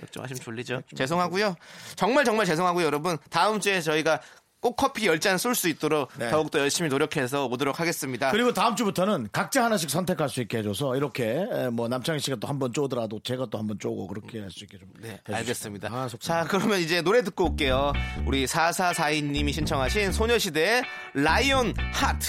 [0.00, 0.82] 맥주 마시면 졸리죠.
[0.96, 1.56] 죄송하고요.
[1.96, 3.18] 정말 정말 죄송하고요, 여러분.
[3.28, 4.20] 다음 주에 저희가
[4.60, 6.30] 꼭 커피 10잔 쏠 수 있도록 네.
[6.30, 8.30] 더욱더 열심히 노력해서 오도록 하겠습니다.
[8.30, 12.46] 그리고 다음 주부터는 각자 하나씩 선택할 수 있게 해줘서 이렇게 에, 뭐 남창희 씨가 또
[12.48, 14.88] 한 번 쪼더라도 제가 또 한 번 쪼고 그렇게 할 수 있게 좀.
[15.00, 15.34] 네, 해주시죠.
[15.36, 15.88] 알겠습니다.
[15.90, 16.08] 아.
[16.20, 17.92] 자, 그러면 이제 노래 듣고 올게요.
[18.26, 20.82] 우리 4442님이 신청하신 소녀시대의
[21.14, 22.28] 라이온 하트.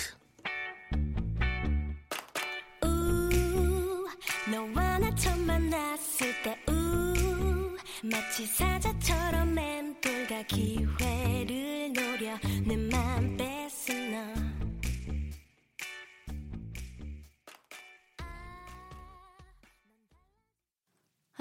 [8.03, 11.70] 마치 사자처럼 맴돌다 기회를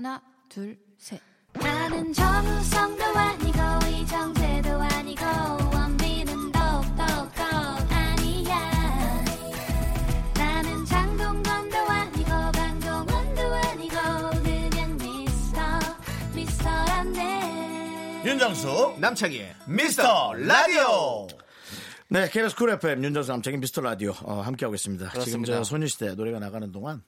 [0.01, 1.21] 하나, 둘, 셋.
[1.53, 5.25] 나는 정우성도 아니고 이정재도 아니고
[5.75, 7.03] 원빈은 더욱더
[7.91, 8.59] 아니야
[10.35, 13.95] 나는 장동건도 아니고 강동원도 아니고
[14.43, 15.61] 그냥 미스터
[16.35, 21.29] 미스터란데 윤정수 남창희의 미스터 라디오.
[22.09, 25.05] 네, KBS 쿨 FM 윤정수 남창희 미스터 라디오 어, 함께하고 있습니다.
[25.11, 25.57] 지금 그렇습니다.
[25.59, 27.03] 저 소녀시대 노래가 나가는 동안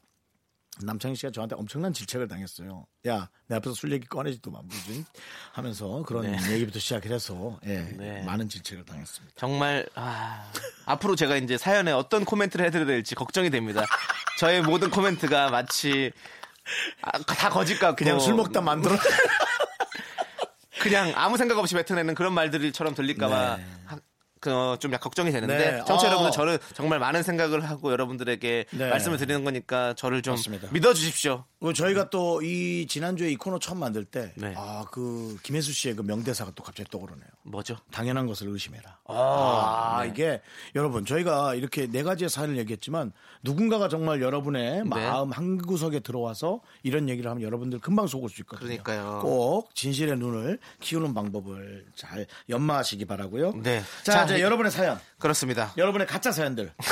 [0.81, 2.87] 남창희 씨가 저한테 엄청난 질책을 당했어요.
[3.07, 5.05] 야, 내 앞에서 술 얘기 꺼내지도 마, 무슨
[5.53, 8.23] 하면서 그런 얘기부터 시작해서 예, 네.
[8.23, 9.35] 많은 질책을 당했습니다.
[9.37, 10.51] 정말 아,
[10.87, 13.85] 앞으로 제가 이제 사연에 어떤 코멘트를 해드려야 될지 걱정이 됩니다.
[14.39, 16.11] 저의 모든 코멘트가 마치
[17.03, 18.97] 아, 다 거짓 같고 그냥 술 먹다 만들어.
[20.81, 23.66] 그냥 아무 생각 없이 뱉어내는 그런 말들처럼 들릴까봐 네.
[24.43, 25.84] 하- 그, 어, 좀 약간 걱정이 되는데 네.
[25.86, 26.11] 청취자 어.
[26.11, 28.90] 여러분들 저는 정말 많은 생각을 하고 여러분들에게 네.
[28.90, 30.68] 말씀을 드리는 거니까 저를 좀 맞습니다.
[30.72, 31.45] 믿어주십시오.
[31.61, 34.53] 그 저희가 또 이 지난주에 이 코너 처음 만들 때, 네.
[34.57, 37.24] 아, 그 김혜수 씨의 그 명대사가 또 갑자기 떠오르네요.
[37.45, 37.76] 뭐죠?
[37.93, 38.99] 당연한 것을 의심해라.
[39.05, 40.09] 아, 네.
[40.09, 40.40] 이게
[40.74, 43.12] 여러분 저희가 이렇게 네 가지의 사연을 얘기했지만
[43.45, 44.24] 누군가가 정말 네.
[44.26, 48.66] 여러분의 마음 한 구석에 들어와서 이런 얘기를 하면 여러분들 금방 속을 수 있거든요.
[48.66, 49.20] 그러니까요.
[49.22, 53.53] 꼭 진실의 눈을 키우는 방법을 잘 연마하시기 바라고요.
[53.62, 53.82] 네.
[54.03, 55.72] 자, 자, 이- 여러분의 사연, 그렇습니다.
[55.76, 56.72] 여러분의 가짜 사연들.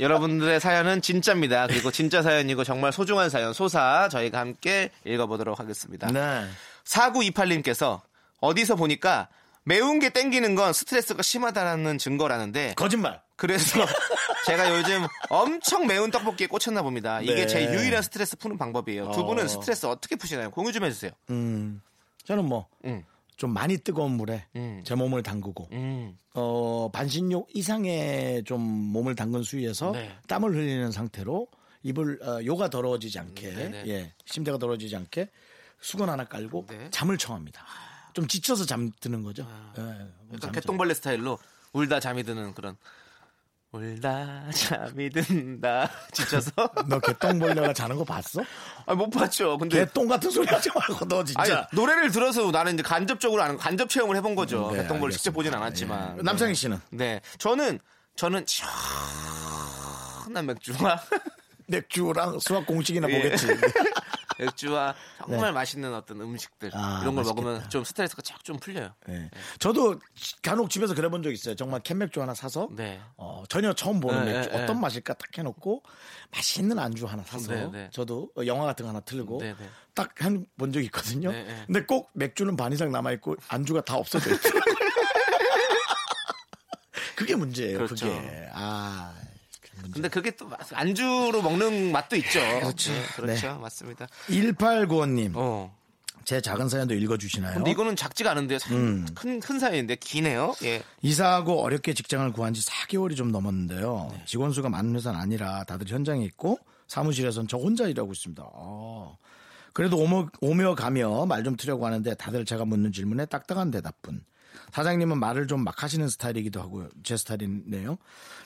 [0.00, 1.66] 여러분들의 사연은 진짜입니다.
[1.66, 6.06] 그리고 진짜 사연이고 정말 소중한 사연 소사 저희가 함께 읽어보도록 하겠습니다.
[6.10, 6.46] 네.
[6.84, 8.00] 4928님께서
[8.40, 9.28] 어디서 보니까
[9.64, 13.20] 매운 게 땡기는 건 스트레스가 심하다는 증거라는데 거짓말.
[13.36, 13.84] 그래서
[14.46, 17.20] 제가 요즘 엄청 매운 떡볶이에 꽂혔나 봅니다.
[17.20, 17.46] 이게 네.
[17.46, 19.10] 제 유일한 스트레스 푸는 방법이에요.
[19.10, 19.48] 두 분은 어.
[19.48, 20.50] 스트레스 어떻게 푸시나요?
[20.50, 21.10] 공유 좀 해주세요.
[21.28, 21.82] 음,
[22.24, 22.68] 저는 뭐
[23.40, 23.54] 좀 음.
[23.54, 24.82] 많이 뜨거운 물에 음.
[24.84, 26.14] 제 몸을 담그고 음.
[26.34, 30.14] 어, 반신욕 이상의 좀 몸을 담근 수위에서 네.
[30.28, 31.48] 땀을 흘리는 상태로
[31.82, 33.84] 입을 어, 요가 더러워지지 않게 네네.
[33.88, 35.30] 예, 심대가 더러워지지 않게
[35.80, 36.88] 수건 하나 깔고 네.
[36.90, 37.64] 잠을 청합니다.
[38.12, 39.46] 좀 지쳐서 잠드는 거죠.
[39.78, 41.38] 예, 약간 잠- 개똥벌레 스타일로
[41.72, 42.76] 울다 잠이 드는 그런
[43.72, 46.50] 울다 잠이 든다 지쳐서
[46.88, 48.42] 너 개똥벌레가 자는 거 봤어?
[48.86, 49.56] 아, 못 봤죠.
[49.58, 51.40] 근데 개똥 같은 소리 하지 말고 너 진짜.
[51.40, 54.70] 아니, 노래를 들어서 나는 이제 간접적으로 아는 간접 체험을 해본 거죠.
[54.72, 55.32] 네, 개똥벌을 직접.
[55.32, 56.18] 보진 않았지만.
[56.18, 56.22] 예.
[56.22, 57.20] 남창희 씨는 네.
[57.38, 57.78] 저는
[58.16, 61.00] 저는 시원한 맥주와
[61.68, 63.22] 맥주랑 수학 공식이나 예.
[63.22, 63.46] 보겠지.
[64.44, 66.76] 맥주와 정말 맛있는 어떤 음식들 네.
[66.76, 67.42] 아, 이런 걸 맛있겠다.
[67.48, 68.94] 먹으면 좀 스트레스가 쫙 좀 풀려요.
[69.06, 69.30] 네.
[69.58, 69.98] 저도
[70.42, 71.54] 간혹 집에서 그래 본 적 있어요.
[71.54, 73.00] 정말 캔맥주 하나 사서 네.
[73.16, 74.80] 어, 전혀 처음 보는 네, 맥주 네, 어떤 네.
[74.82, 75.82] 맛일까 딱 해놓고
[76.32, 77.90] 맛있는 안주 하나 사서 네, 네.
[77.92, 79.68] 저도 영화 같은 거 하나 틀고 네, 네.
[79.94, 81.30] 딱한 본 적이 있거든요.
[81.30, 81.62] 네, 네.
[81.66, 84.52] 근데 꼭 맥주는 반 이상 남아 있고 안주가 다 없어져 있어요.
[87.16, 87.76] 그게 문제예요.
[87.78, 88.06] 그렇죠.
[88.06, 89.14] 그게 아
[89.92, 92.40] 근데 그게 또 맛- 안주로 먹는 맛도 있죠.
[92.60, 92.92] 그렇죠.
[92.92, 93.52] 네, 그렇죠.
[93.54, 93.58] 네.
[93.58, 94.06] 맞습니다.
[94.28, 95.76] 1895님 어.
[96.24, 97.54] 제 작은 사연도 읽어주시나요?
[97.54, 98.58] 근데 이거는 작지가 않은데요.
[98.70, 99.06] 음.
[99.14, 100.54] 큰, 큰 사이인데 기네요.
[100.64, 100.82] 예.
[101.02, 104.10] 이사하고 어렵게 직장을 구한 지 4개월이 좀 넘었는데요.
[104.12, 104.22] 네.
[104.26, 106.58] 직원 수가 많은 회사는 아니라 다들 현장에 있고
[106.88, 108.42] 사무실에서는 저 혼자 일하고 있습니다.
[108.46, 109.16] 어.
[109.72, 114.22] 그래도 오며, 오며 가며 말 좀 트려고 하는데 다들 제가 묻는 질문에 딱딱한 대답뿐.
[114.72, 116.88] 사장님은 말을 좀 막 하시는 스타일이기도 하고요.
[117.02, 117.98] 제 스타일이네요.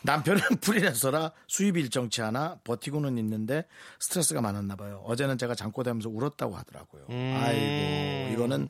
[0.03, 3.65] 남편은 프리랜서라 수입 일정치 않아 버티고는 있는데
[4.01, 5.03] 스트레스가 많았나 봐요.
[5.07, 7.07] 어제는 제가 잠꼬대면서 울었다고 하더라고요.
[7.11, 7.41] 음.
[7.41, 8.69] 아이고 이거는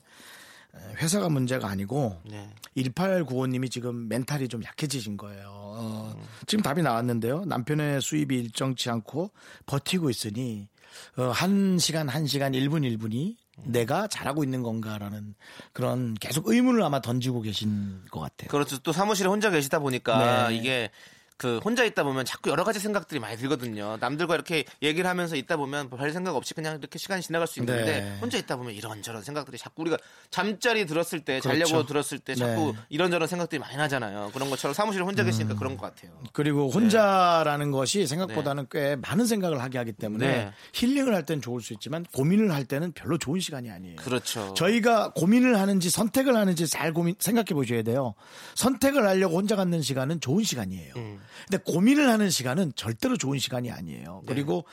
[0.96, 2.50] 회사가 문제가 아니고 네.
[2.76, 5.48] 1895님이 지금 멘탈이 좀 약해지신 거예요.
[5.48, 6.14] 어,
[6.46, 7.44] 지금 답이 나왔는데요.
[7.46, 9.30] 남편의 수입이 일정치 않고
[9.66, 10.68] 버티고 있으니
[11.16, 15.34] 어, 한 시간 한 시간 1분 1분이 내가 잘하고 있는 건가라는
[15.72, 18.48] 그런 계속 의문을 아마 던지고 계신 것 같아요.
[18.48, 18.78] 그렇죠.
[18.78, 20.56] 또 사무실에 혼자 계시다 보니까 네.
[20.56, 20.90] 이게
[21.36, 23.96] 그 혼자 있다 보면 자꾸 여러 가지 생각들이 많이 들거든요.
[24.00, 27.84] 남들과 이렇게 얘기를 하면서 있다 보면 별 생각 없이 그냥 이렇게 시간이 지나갈 수 있는데
[27.84, 28.18] 네.
[28.20, 29.98] 혼자 있다 보면 이런저런 생각들이 자꾸 우리가
[30.30, 31.86] 잠자리 들었을 때 자려고 그렇죠.
[31.86, 32.78] 들었을 때 자꾸 네.
[32.88, 34.30] 이런저런 생각들이 많이 나잖아요.
[34.32, 36.16] 그런 것처럼 사무실에 혼자 계시니까 그런 것 같아요.
[36.32, 40.52] 그리고 혼자라는 것이 생각보다는 꽤 많은 생각을 하게 하기 때문에 네.
[40.72, 43.96] 힐링을 할 때는 좋을 수 있지만 고민을 할 때는 별로 좋은 시간이 아니에요.
[43.96, 44.54] 그렇죠.
[44.54, 48.14] 저희가 고민을 하는지 선택을 하는지 잘 고민 생각해 보셔야 돼요.
[48.54, 50.94] 선택을 하려고 혼자 갖는 시간은 좋은 시간이에요.
[50.96, 51.24] 음.
[51.48, 54.22] 근데 고민을 하는 시간은 절대로 좋은 시간이 아니에요.
[54.26, 54.64] 그리고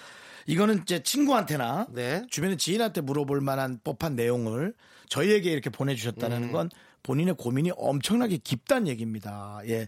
[0.48, 2.24] 이거는 제 친구한테나 네.
[2.30, 4.74] 주변의 지인한테 물어볼 만한 법한 내용을
[5.10, 6.52] 저희에게 이렇게 보내주셨다는 음.
[6.52, 6.70] 건
[7.04, 9.60] 본인의 고민이 엄청나게 깊다는 얘기입니다.
[9.68, 9.88] 예.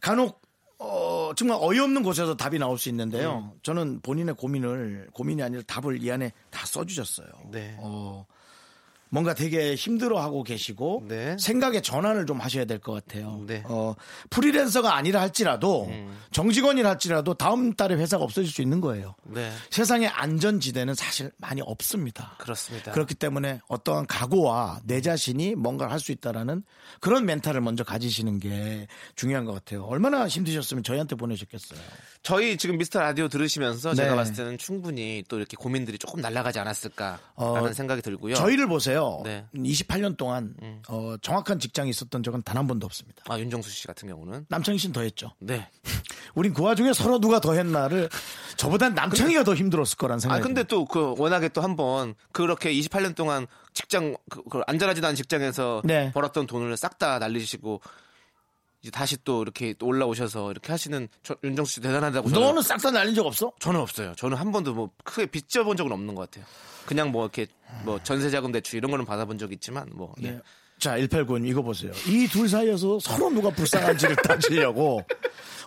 [0.00, 0.42] 간혹
[0.78, 3.50] 어, 정말 어이없는 곳에서 답이 나올 수 있는데요.
[3.52, 3.58] 음.
[3.62, 7.28] 저는 본인의 고민을 고민이 아니라 답을 이 안에 다 써주셨어요.
[7.52, 7.76] 네.
[7.78, 8.26] 어,
[9.12, 11.36] 뭔가 되게 힘들어하고 계시고 네.
[11.38, 13.42] 생각의 전환을 좀 하셔야 될 것 같아요.
[13.46, 13.62] 네.
[13.66, 13.94] 어,
[14.30, 16.18] 프리랜서가 아니라 할지라도 음.
[16.30, 19.14] 정직원이라 할지라도 다음 달에 회사가 없어질 수 있는 거예요.
[19.24, 19.52] 네.
[19.68, 22.36] 세상에 안전지대는 사실 많이 없습니다.
[22.38, 22.90] 그렇습니다.
[22.92, 26.64] 그렇기 때문에 어떠한 각오와 내 자신이 뭔가를 할 수 있다라는
[27.00, 29.84] 그런 멘탈을 먼저 가지시는 게 중요한 것 같아요.
[29.84, 31.78] 얼마나 힘드셨으면 저희한테 보내셨겠어요.
[32.24, 33.96] 저희 지금 미스터 라디오 들으시면서 네.
[33.96, 38.34] 제가 봤을 때는 충분히 또 이렇게 고민들이 조금 날아가지 않았을까라는 어, 생각이 들고요.
[38.34, 39.01] 저희를 보세요.
[39.24, 39.44] 네.
[39.54, 40.54] 28년 동안
[40.88, 43.24] 어, 정확한 직장이 있었던 적은 단 한 번도 없습니다.
[43.28, 45.32] 아, 윤정수 씨 같은 경우는 남창희 씨는 더 했죠.
[45.40, 45.68] 네.
[46.34, 48.08] 우린 그 와중에 서로 누가 더 했나를
[48.56, 53.14] 저보단 남창희가 더 힘들었을 거란 아 생각이 근데 또 그 워낙에 또 한번 그렇게 28년
[53.16, 56.12] 동안 직장 그, 그 안전하지도 않은 직장에서 네.
[56.12, 57.80] 벌었던 돈을 싹 다 날리시고
[58.82, 62.90] 이제 다시 또 이렇게 또 올라오셔서 이렇게 하시는 저, 윤정수 씨 대단하다고 너는 싹 다
[62.90, 63.52] 날린 적 없어?
[63.60, 64.12] 저는 없어요.
[64.16, 66.44] 저는 한 번도 뭐 크게 빚져본 적은 없는 것 같아요.
[66.86, 67.46] 그냥 뭐 이렇게
[67.84, 70.30] 뭐 전세자금 대출 이런 거는 받아본 적 있지만 뭐 예.
[70.32, 70.40] 네.
[70.80, 71.92] 자, 189님 이거 보세요.
[72.08, 75.00] 이 둘 사이에서 서로 누가 불쌍한지를 따지려고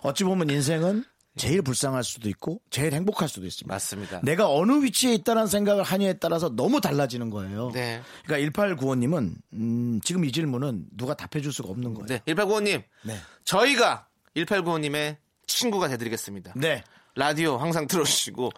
[0.02, 1.04] 어찌 보면 인생은
[1.36, 3.72] 제일 불쌍할 수도 있고 제일 행복할 수도 있습니다.
[3.74, 4.20] 맞습니다.
[4.22, 7.70] 내가 어느 위치에 있다는 생각을 하냐에 따라서 너무 달라지는 거예요.
[7.74, 8.00] 네.
[8.24, 12.06] 그러니까 1895님은 음, 지금 이 질문은 누가 답해 줄 수가 없는 거예요.
[12.06, 12.20] 네.
[12.26, 12.82] 1895님.
[13.04, 13.18] 네.
[13.44, 15.16] 저희가 1895님의
[15.46, 16.52] 친구가 되드리겠습니다.
[16.56, 16.82] 네.
[17.14, 18.50] 라디오 항상 들어주시고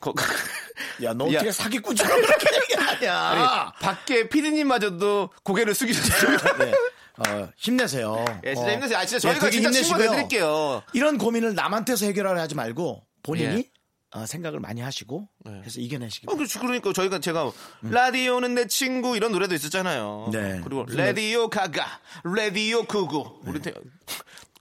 [0.00, 0.14] 거-
[1.04, 1.36] 야, 너 야.
[1.36, 3.16] 어떻게 사기꾼처럼 그렇게 얘기하냐.
[3.18, 6.56] 아니, 밖에 피디님마저도 고개를 숙이셨습니다.
[6.58, 6.72] 네.
[7.18, 8.24] 어, 힘내세요.
[8.44, 8.72] 예, 진짜 어.
[8.72, 8.98] 힘내세요.
[8.98, 10.04] 아, 진짜 예, 저희가 되게 진짜 힘내시고요.
[10.04, 10.82] 해드릴게요.
[10.94, 13.70] 이런 고민을 남한테서 해결하려 하지 말고 본인이 예.
[14.14, 15.62] 어, 생각을 많이 하시고 네.
[15.64, 16.58] 해서 이겨내시기 어, 그렇지.
[16.58, 17.50] 그러니까 저희가 제가
[17.82, 20.28] 라디오는 내 친구 이런 노래도 있었잖아요.
[20.32, 20.60] 네.
[20.62, 21.86] 그리고 라디오 가가,
[22.24, 23.40] 라디오 구구.
[23.46, 23.72] 우리 태-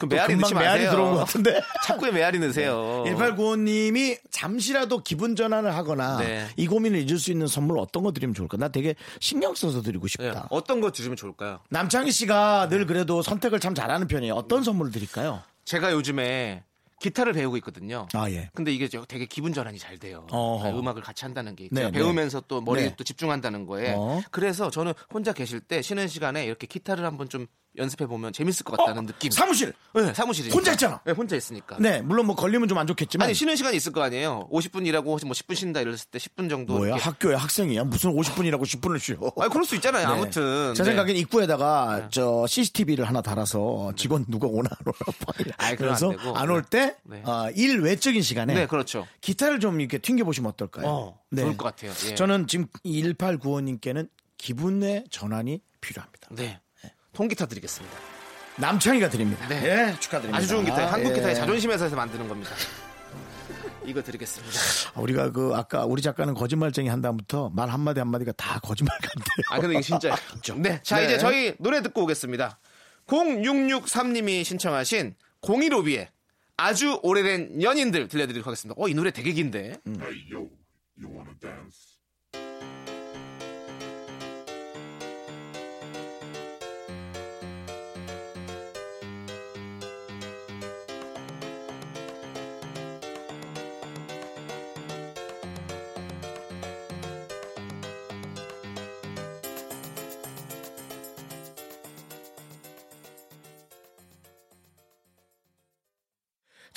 [0.02, 0.92] 그 메아리 금방 메아리 마세요.
[0.92, 1.62] 들어온 것 같은데.
[1.86, 3.04] 자꾸에 메아리 넣으세요.
[3.06, 6.48] 1895님이 잠시라도 기분 전환을 하거나 네.
[6.58, 8.58] 이 고민을 잊을 수 있는 선물 어떤 거 드리면 좋을까?
[8.58, 10.48] 나 되게 신경 써서 드리고 예, 싶다.
[10.50, 11.60] 어떤 거 주시면 좋을까요?
[11.70, 14.34] 남창희 씨가 늘 그래도 선택을 참 잘하는 편이에요.
[14.34, 15.44] 어떤 선물을 드릴까요?
[15.66, 16.64] 제가 요즘에
[17.00, 18.08] 기타를 배우고 있거든요.
[18.14, 18.50] 아, 예.
[18.54, 20.26] 근데 이게 저 되게 기분 전환이 잘 돼요.
[20.32, 20.68] 어허.
[20.68, 22.00] 아, 음악을 같이 한다는 게 네, 제가 네.
[22.00, 22.96] 배우면서 또 머리에 네.
[22.96, 24.22] 또 집중한다는 거에 어.
[24.32, 27.46] 그래서 저는 혼자 계실 때 쉬는 시간에 이렇게 기타를 한번 좀
[27.78, 29.32] 연습해 보면 재밌을 것 같다는 느낌.
[29.32, 31.00] 어, 사무실 네, 사무실이 혼자 있잖아.
[31.06, 31.78] 네, 혼자 있으니까.
[31.80, 34.50] 네 물론 뭐 걸리면 좀 안 좋겠지만 아니 쉬는 시간이 있을 거 아니에요.
[34.52, 36.74] 50분 일하고 뭐 10분 쉰다 이랬을 때 10분 정도.
[36.74, 37.04] 뭐야 이렇게.
[37.04, 40.08] 학교에 학생이야 무슨 50분이라고 10분을 쉬어 아니 그럴 수 있잖아요.
[40.08, 40.14] 네.
[40.14, 40.90] 아무튼 제 네.
[40.90, 44.96] 생각엔 입구에다가 저 CCTV를 하나 달아서 직원 누가 오나 안 오나
[45.78, 46.38] 그래서 안 되고.
[46.38, 47.24] 안올때 네.
[47.56, 49.06] 일 외적인 시간에 네, 그렇죠.
[49.22, 51.18] 기타를 좀 이렇게 튕겨 보시면 어떨까요?
[51.30, 51.42] 네.
[51.42, 51.92] 어, 좋을 것 같아요.
[52.10, 52.16] 예.
[52.16, 56.30] 저는 지금 1895님께는 기분의 전환이 필요합니다.
[56.32, 56.60] 네.
[57.14, 57.98] 통기타 드리겠습니다.
[58.58, 59.48] 남창희가 드립니다.
[59.48, 59.64] 네.
[59.66, 60.38] 예, 축하드립니다.
[60.38, 60.92] 아주 좋은 기타.
[60.92, 61.16] 한국 예.
[61.16, 62.52] 기타의 자존심에서 해서 만드는 겁니다.
[63.86, 64.60] 이거 드리겠습니다.
[64.96, 69.26] 우리가 그 아까 우리 작가는 거짓말쟁이 한 다음부터 말 한마디 한마디가 다 거짓말 같아요.
[69.50, 70.16] 아, 근데 이게 진짜.
[70.58, 70.80] 네.
[70.84, 71.06] 자, 네.
[71.06, 72.60] 이제 저희 노래 듣고 오겠습니다.
[73.08, 76.08] 0663님이 신청하신 015B의
[76.58, 78.80] 아주 오래된 연인들 들려드리도록 하겠습니다.
[78.80, 79.80] 어, 이 노래 되게 긴데.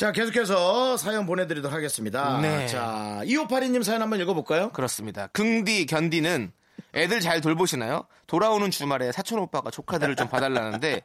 [0.05, 2.39] 자, 계속해서 사연 보내드리도록 하겠습니다.
[2.39, 2.67] 네.
[2.67, 4.69] 자, 2582님 사연 한번 읽어볼까요?
[4.73, 5.29] 그렇습니다.
[5.29, 6.53] 긍디 견디는
[6.93, 8.07] 애들 잘 돌보시나요?
[8.27, 11.01] 돌아오는 주말에 사촌 오빠가 조카들을 좀 봐달라는데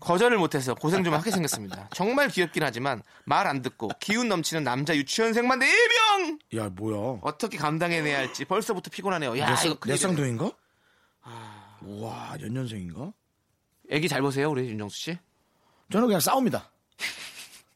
[0.00, 1.90] 거절을 못해서 고생 좀 하게 생겼습니다.
[1.92, 6.38] 정말 귀엽긴 하지만 말 안 듣고 기운 넘치는 남자 유치원생만 4명!
[6.56, 7.18] 야, 뭐야.
[7.20, 9.38] 어떻게 감당해내야 할지 벌써부터 피곤하네요.
[9.38, 9.92] 야, 이거 큰일이네.
[9.92, 10.50] 내쌍둥인가?
[11.82, 13.12] 우와, 연년생인가?
[13.90, 15.18] 애기 잘 보세요, 우리 윤정수 씨.
[15.92, 16.70] 저는 그냥 싸웁니다.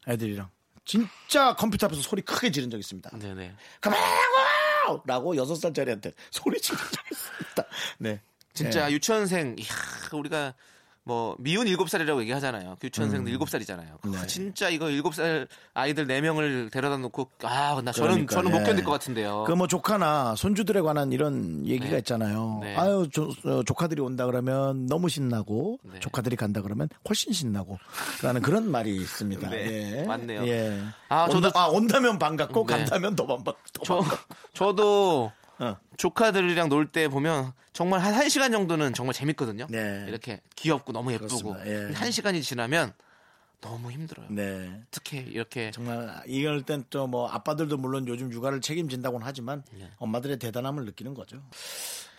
[0.09, 0.51] 애들이랑.
[0.85, 3.11] 진짜 컴퓨터 앞에서 소리 크게 지른 적 있습니다.
[3.19, 3.55] 네네.
[3.81, 5.03] 그만하고!
[5.05, 7.65] 라고 여섯 살짜리한테 소리 지른 적 있습니다.
[7.99, 8.23] 네.
[8.55, 8.95] 진짜 네.
[8.95, 9.67] 유치원생, 이야,
[10.13, 10.55] 우리가
[11.09, 12.77] 뭐 미운 일곱 살이라고 얘기하잖아요.
[12.79, 13.33] 그 유치원생도 음.
[13.33, 13.97] 일곱 살이잖아요.
[14.05, 14.27] 네.
[14.27, 18.61] 진짜 이거 일곱 살 아이들 네 명을 데려다 놓고 아, 나 저는 그러니까, 저는 못
[18.61, 18.65] 예.
[18.65, 19.45] 견딜 것 같은데요.
[19.45, 21.99] 그 뭐 조카나 손주들에 관한 이런 얘기가 네.
[21.99, 22.59] 있잖아요.
[22.63, 22.77] 네.
[22.77, 25.99] 아유 조, 어, 조카들이 온다 그러면 너무 신나고 네.
[26.01, 27.79] 조카들이 간다 그러면 훨씬 신나고
[28.23, 29.49] 라는 그런 말이 있습니다.
[29.51, 30.05] 네, 예.
[30.05, 30.47] 맞네요.
[30.47, 30.79] 예.
[31.09, 32.75] 아, 온다, 저도- 아, 온다면 반갑고 네.
[32.77, 33.57] 간다면 더 반갑.
[33.73, 34.19] 더 저 반갑.
[34.53, 35.77] 저도 어.
[35.97, 39.67] 조카들이랑 놀 때 보면 정말 한 1시간 정도는 정말 재밌거든요.
[39.69, 40.05] 네.
[40.09, 41.57] 이렇게 귀엽고 너무 예쁘고.
[41.67, 41.93] 예.
[41.95, 42.93] 한 시간이 지나면
[43.61, 44.27] 너무 힘들어요.
[44.31, 44.83] 네.
[44.91, 49.91] 특히 이렇게 정말 이럴 땐 또 뭐 아빠들도 물론 요즘 육아를 책임진다고는 하지만 네.
[49.99, 51.43] 엄마들의 대단함을 느끼는 거죠.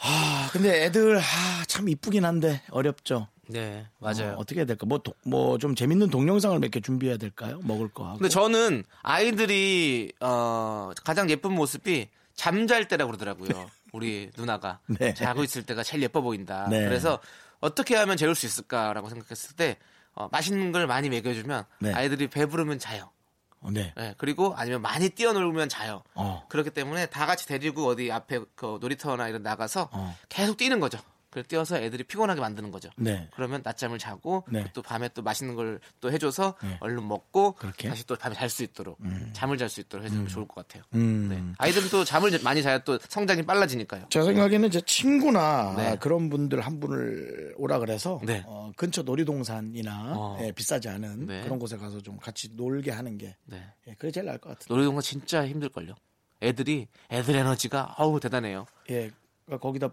[0.01, 1.21] 아 근데 애들 아,
[1.67, 3.27] 참 이쁘긴 한데 어렵죠.
[3.47, 4.33] 네, 맞아요.
[4.37, 4.85] 어, 떻게 해야 될까?
[4.85, 7.59] 뭐 뭐 좀 재밌는 동영상을 몇 개 준비해야 될까요?
[7.63, 8.17] 먹을 거 하고.
[8.19, 12.09] 근데 저는 아이들이 어, 가장 예쁜 모습이
[12.39, 13.69] 잠잘 때라고 그러더라고요.
[13.91, 15.13] 우리 누나가 네.
[15.13, 16.67] 자고 있을 때가 제일 예뻐 보인다.
[16.69, 16.85] 네.
[16.85, 17.19] 그래서
[17.59, 19.77] 어떻게 하면 재울 수 있을까라고 생각했을 때
[20.13, 21.93] 어, 맛있는 걸 많이 먹여주면 네.
[21.93, 23.11] 아이들이 배부르면 자요.
[23.59, 23.93] 어, 네.
[23.97, 26.01] 네, 그리고 아니면 많이 뛰어놀면 자요.
[26.15, 26.45] 어.
[26.47, 30.17] 그렇기 때문에 다 같이 데리고 어디 앞에 그 놀이터나 이런 나가서 어.
[30.29, 30.97] 계속 뛰는 거죠.
[31.31, 32.89] 그래서 뛰어서 애들이 피곤하게 만드는 거죠.
[32.97, 33.27] 네.
[33.35, 34.65] 그러면 낮잠을 자고 네.
[34.73, 36.77] 또 밤에 또 맛있는 걸 또 해줘서 네.
[36.79, 37.89] 얼른 먹고 그렇게?
[37.89, 38.97] 다시 또 밤에 잘 수 있도록
[39.33, 40.83] 잠을 잘 수 있도록 해주면 좋을 것 같아요.
[40.93, 41.27] 음.
[41.29, 41.43] 네.
[41.57, 44.05] 아이들은 또 잠을 많이 자야 또 성장이 빨라지니까요.
[44.09, 45.97] 제 생각에는 제 친구나 네.
[45.99, 48.43] 그런 분들 한 분을 오라 그래서 네.
[48.45, 50.37] 어, 근처 놀이동산이나 어.
[50.41, 51.41] 예, 비싸지 않은 네.
[51.41, 53.63] 그런 곳에 가서 좀 같이 놀게 하는 게 네.
[53.87, 54.73] 예, 그게 제일 나을 것 같아요.
[54.75, 55.93] 놀이동산 진짜 힘들걸요.
[56.41, 58.65] 애들이 애들 에너지가 어우 대단해요.
[58.89, 59.11] 예,
[59.45, 59.89] 그러니까 거기다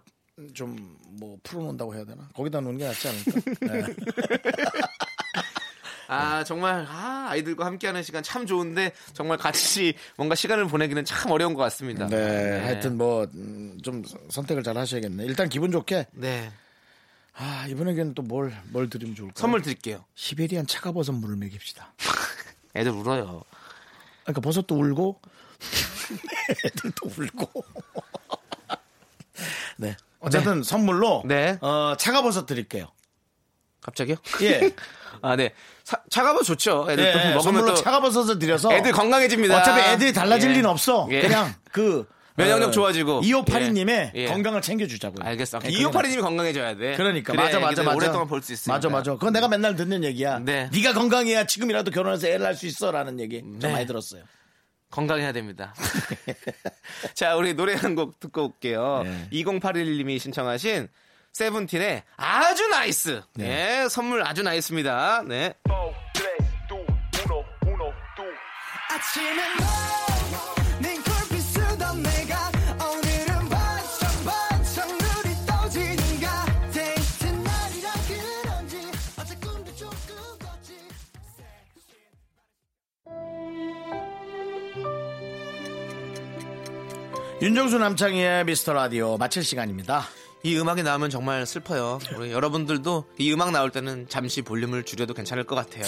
[0.54, 0.76] 좀
[1.18, 2.28] 뭐 풀어놓는다고 해야 되나?
[2.34, 3.30] 거기다 놓는 게 낫지 않을까?
[3.72, 3.94] 네.
[6.08, 11.54] 아 정말 아, 아이들과 함께하는 시간 참 좋은데 정말 같이 뭔가 시간을 보내기는 참 어려운
[11.54, 12.06] 것 같습니다.
[12.06, 13.26] 네, 하여튼 뭐
[13.82, 15.24] 좀 선택을 잘 하셔야겠네.
[15.24, 16.50] 일단 기분 좋게 네
[17.38, 19.34] 아 이번에는 또 뭘 뭘 드리면 좋을까요?
[19.40, 20.04] 선물 드릴게요.
[20.14, 21.92] 시베리안 차가버섯 물을 먹입시다.
[22.76, 23.42] 애들 울어요.
[24.22, 25.20] 그러니까 버섯도 울고
[26.64, 27.64] 애들도 울고.
[29.78, 29.96] 네.
[30.26, 31.58] 어쨌든 선물로 네.
[31.60, 32.88] 어, 차가버섯 드릴게요.
[33.80, 34.16] 갑자기요?
[34.42, 34.70] 예.
[35.22, 35.52] 아 네.
[35.84, 36.86] 사- 차가워 좋죠.
[36.90, 39.58] 애들 예, 또 먹으면 선물로 또 차가버섯을 드려서 애들 건강해집니다.
[39.60, 40.54] 어차피 애들이 달라질 예.
[40.54, 41.06] 리는 없어.
[41.10, 41.22] 예.
[41.22, 42.06] 그냥 그
[42.36, 43.22] 면역력 좋아지고.
[43.22, 44.10] 2582님의 예.
[44.14, 44.26] 예.
[44.26, 45.26] 건강을 챙겨주자고요.
[45.26, 45.58] 알겠어.
[45.64, 46.94] 예, 이호파리님이 건강해져야 돼.
[46.96, 48.74] 그러니까 그래야 맞아 맞아 맞아 오랫동안 볼 수 있으니까.
[48.76, 50.68] 맞아 맞아 그건 내가 맨날 듣는 얘기야 네.
[50.74, 53.72] 네가 건강해야 지금이라도 결혼해서 애를 할수 있어라는 얘기 좀 네.
[53.72, 54.22] 많이 들었어요
[54.90, 55.74] 건강해야 됩니다.
[57.14, 59.02] 자, 우리 노래 한 곡 듣고 올게요.
[59.04, 59.28] 네.
[59.32, 60.88] 2081님이 신청하신
[61.32, 63.22] 세븐틴의 아주 nice.
[63.34, 63.88] 네.
[63.88, 65.22] 선물 아주 nice입니다.
[65.26, 65.54] 네.
[68.90, 69.38] 아침엔
[87.42, 90.04] 윤정수 남창희의 미스터 라디오 마칠 시간입니다.
[90.42, 91.98] 이 음악이 나오면 정말 슬퍼요.
[92.16, 95.84] 우리 여러분들도 이 음악 나올 때는 잠시 볼륨을 줄여도 괜찮을 것 같아요.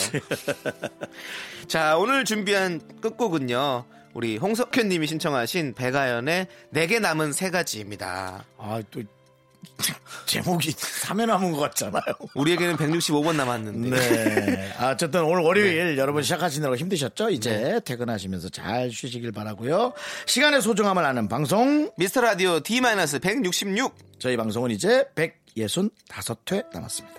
[1.67, 3.87] 자, 오늘 준비한 끝곡은요.
[4.13, 8.45] 우리 홍석현 님이 신청하신 백아연의 내게 남은 세 가지입니다.
[8.59, 9.03] 아, 또
[10.27, 12.03] 제목이 3회 남은 것 같잖아요.
[12.35, 13.91] 우리에게는 165번 남았는데.
[13.91, 14.73] 네.
[14.79, 17.31] 아, 어쨌든 오늘 월요일 여러분 시작하시느라고 힘드셨죠?
[17.31, 19.95] 이제 퇴근하시면서 잘 쉬시길 바라고요.
[20.27, 21.91] 시간의 소중함을 아는 방송.
[21.97, 23.93] 미스터 라디오 D-166.
[24.19, 27.19] 저희 방송은 이제 165회 남았습니다.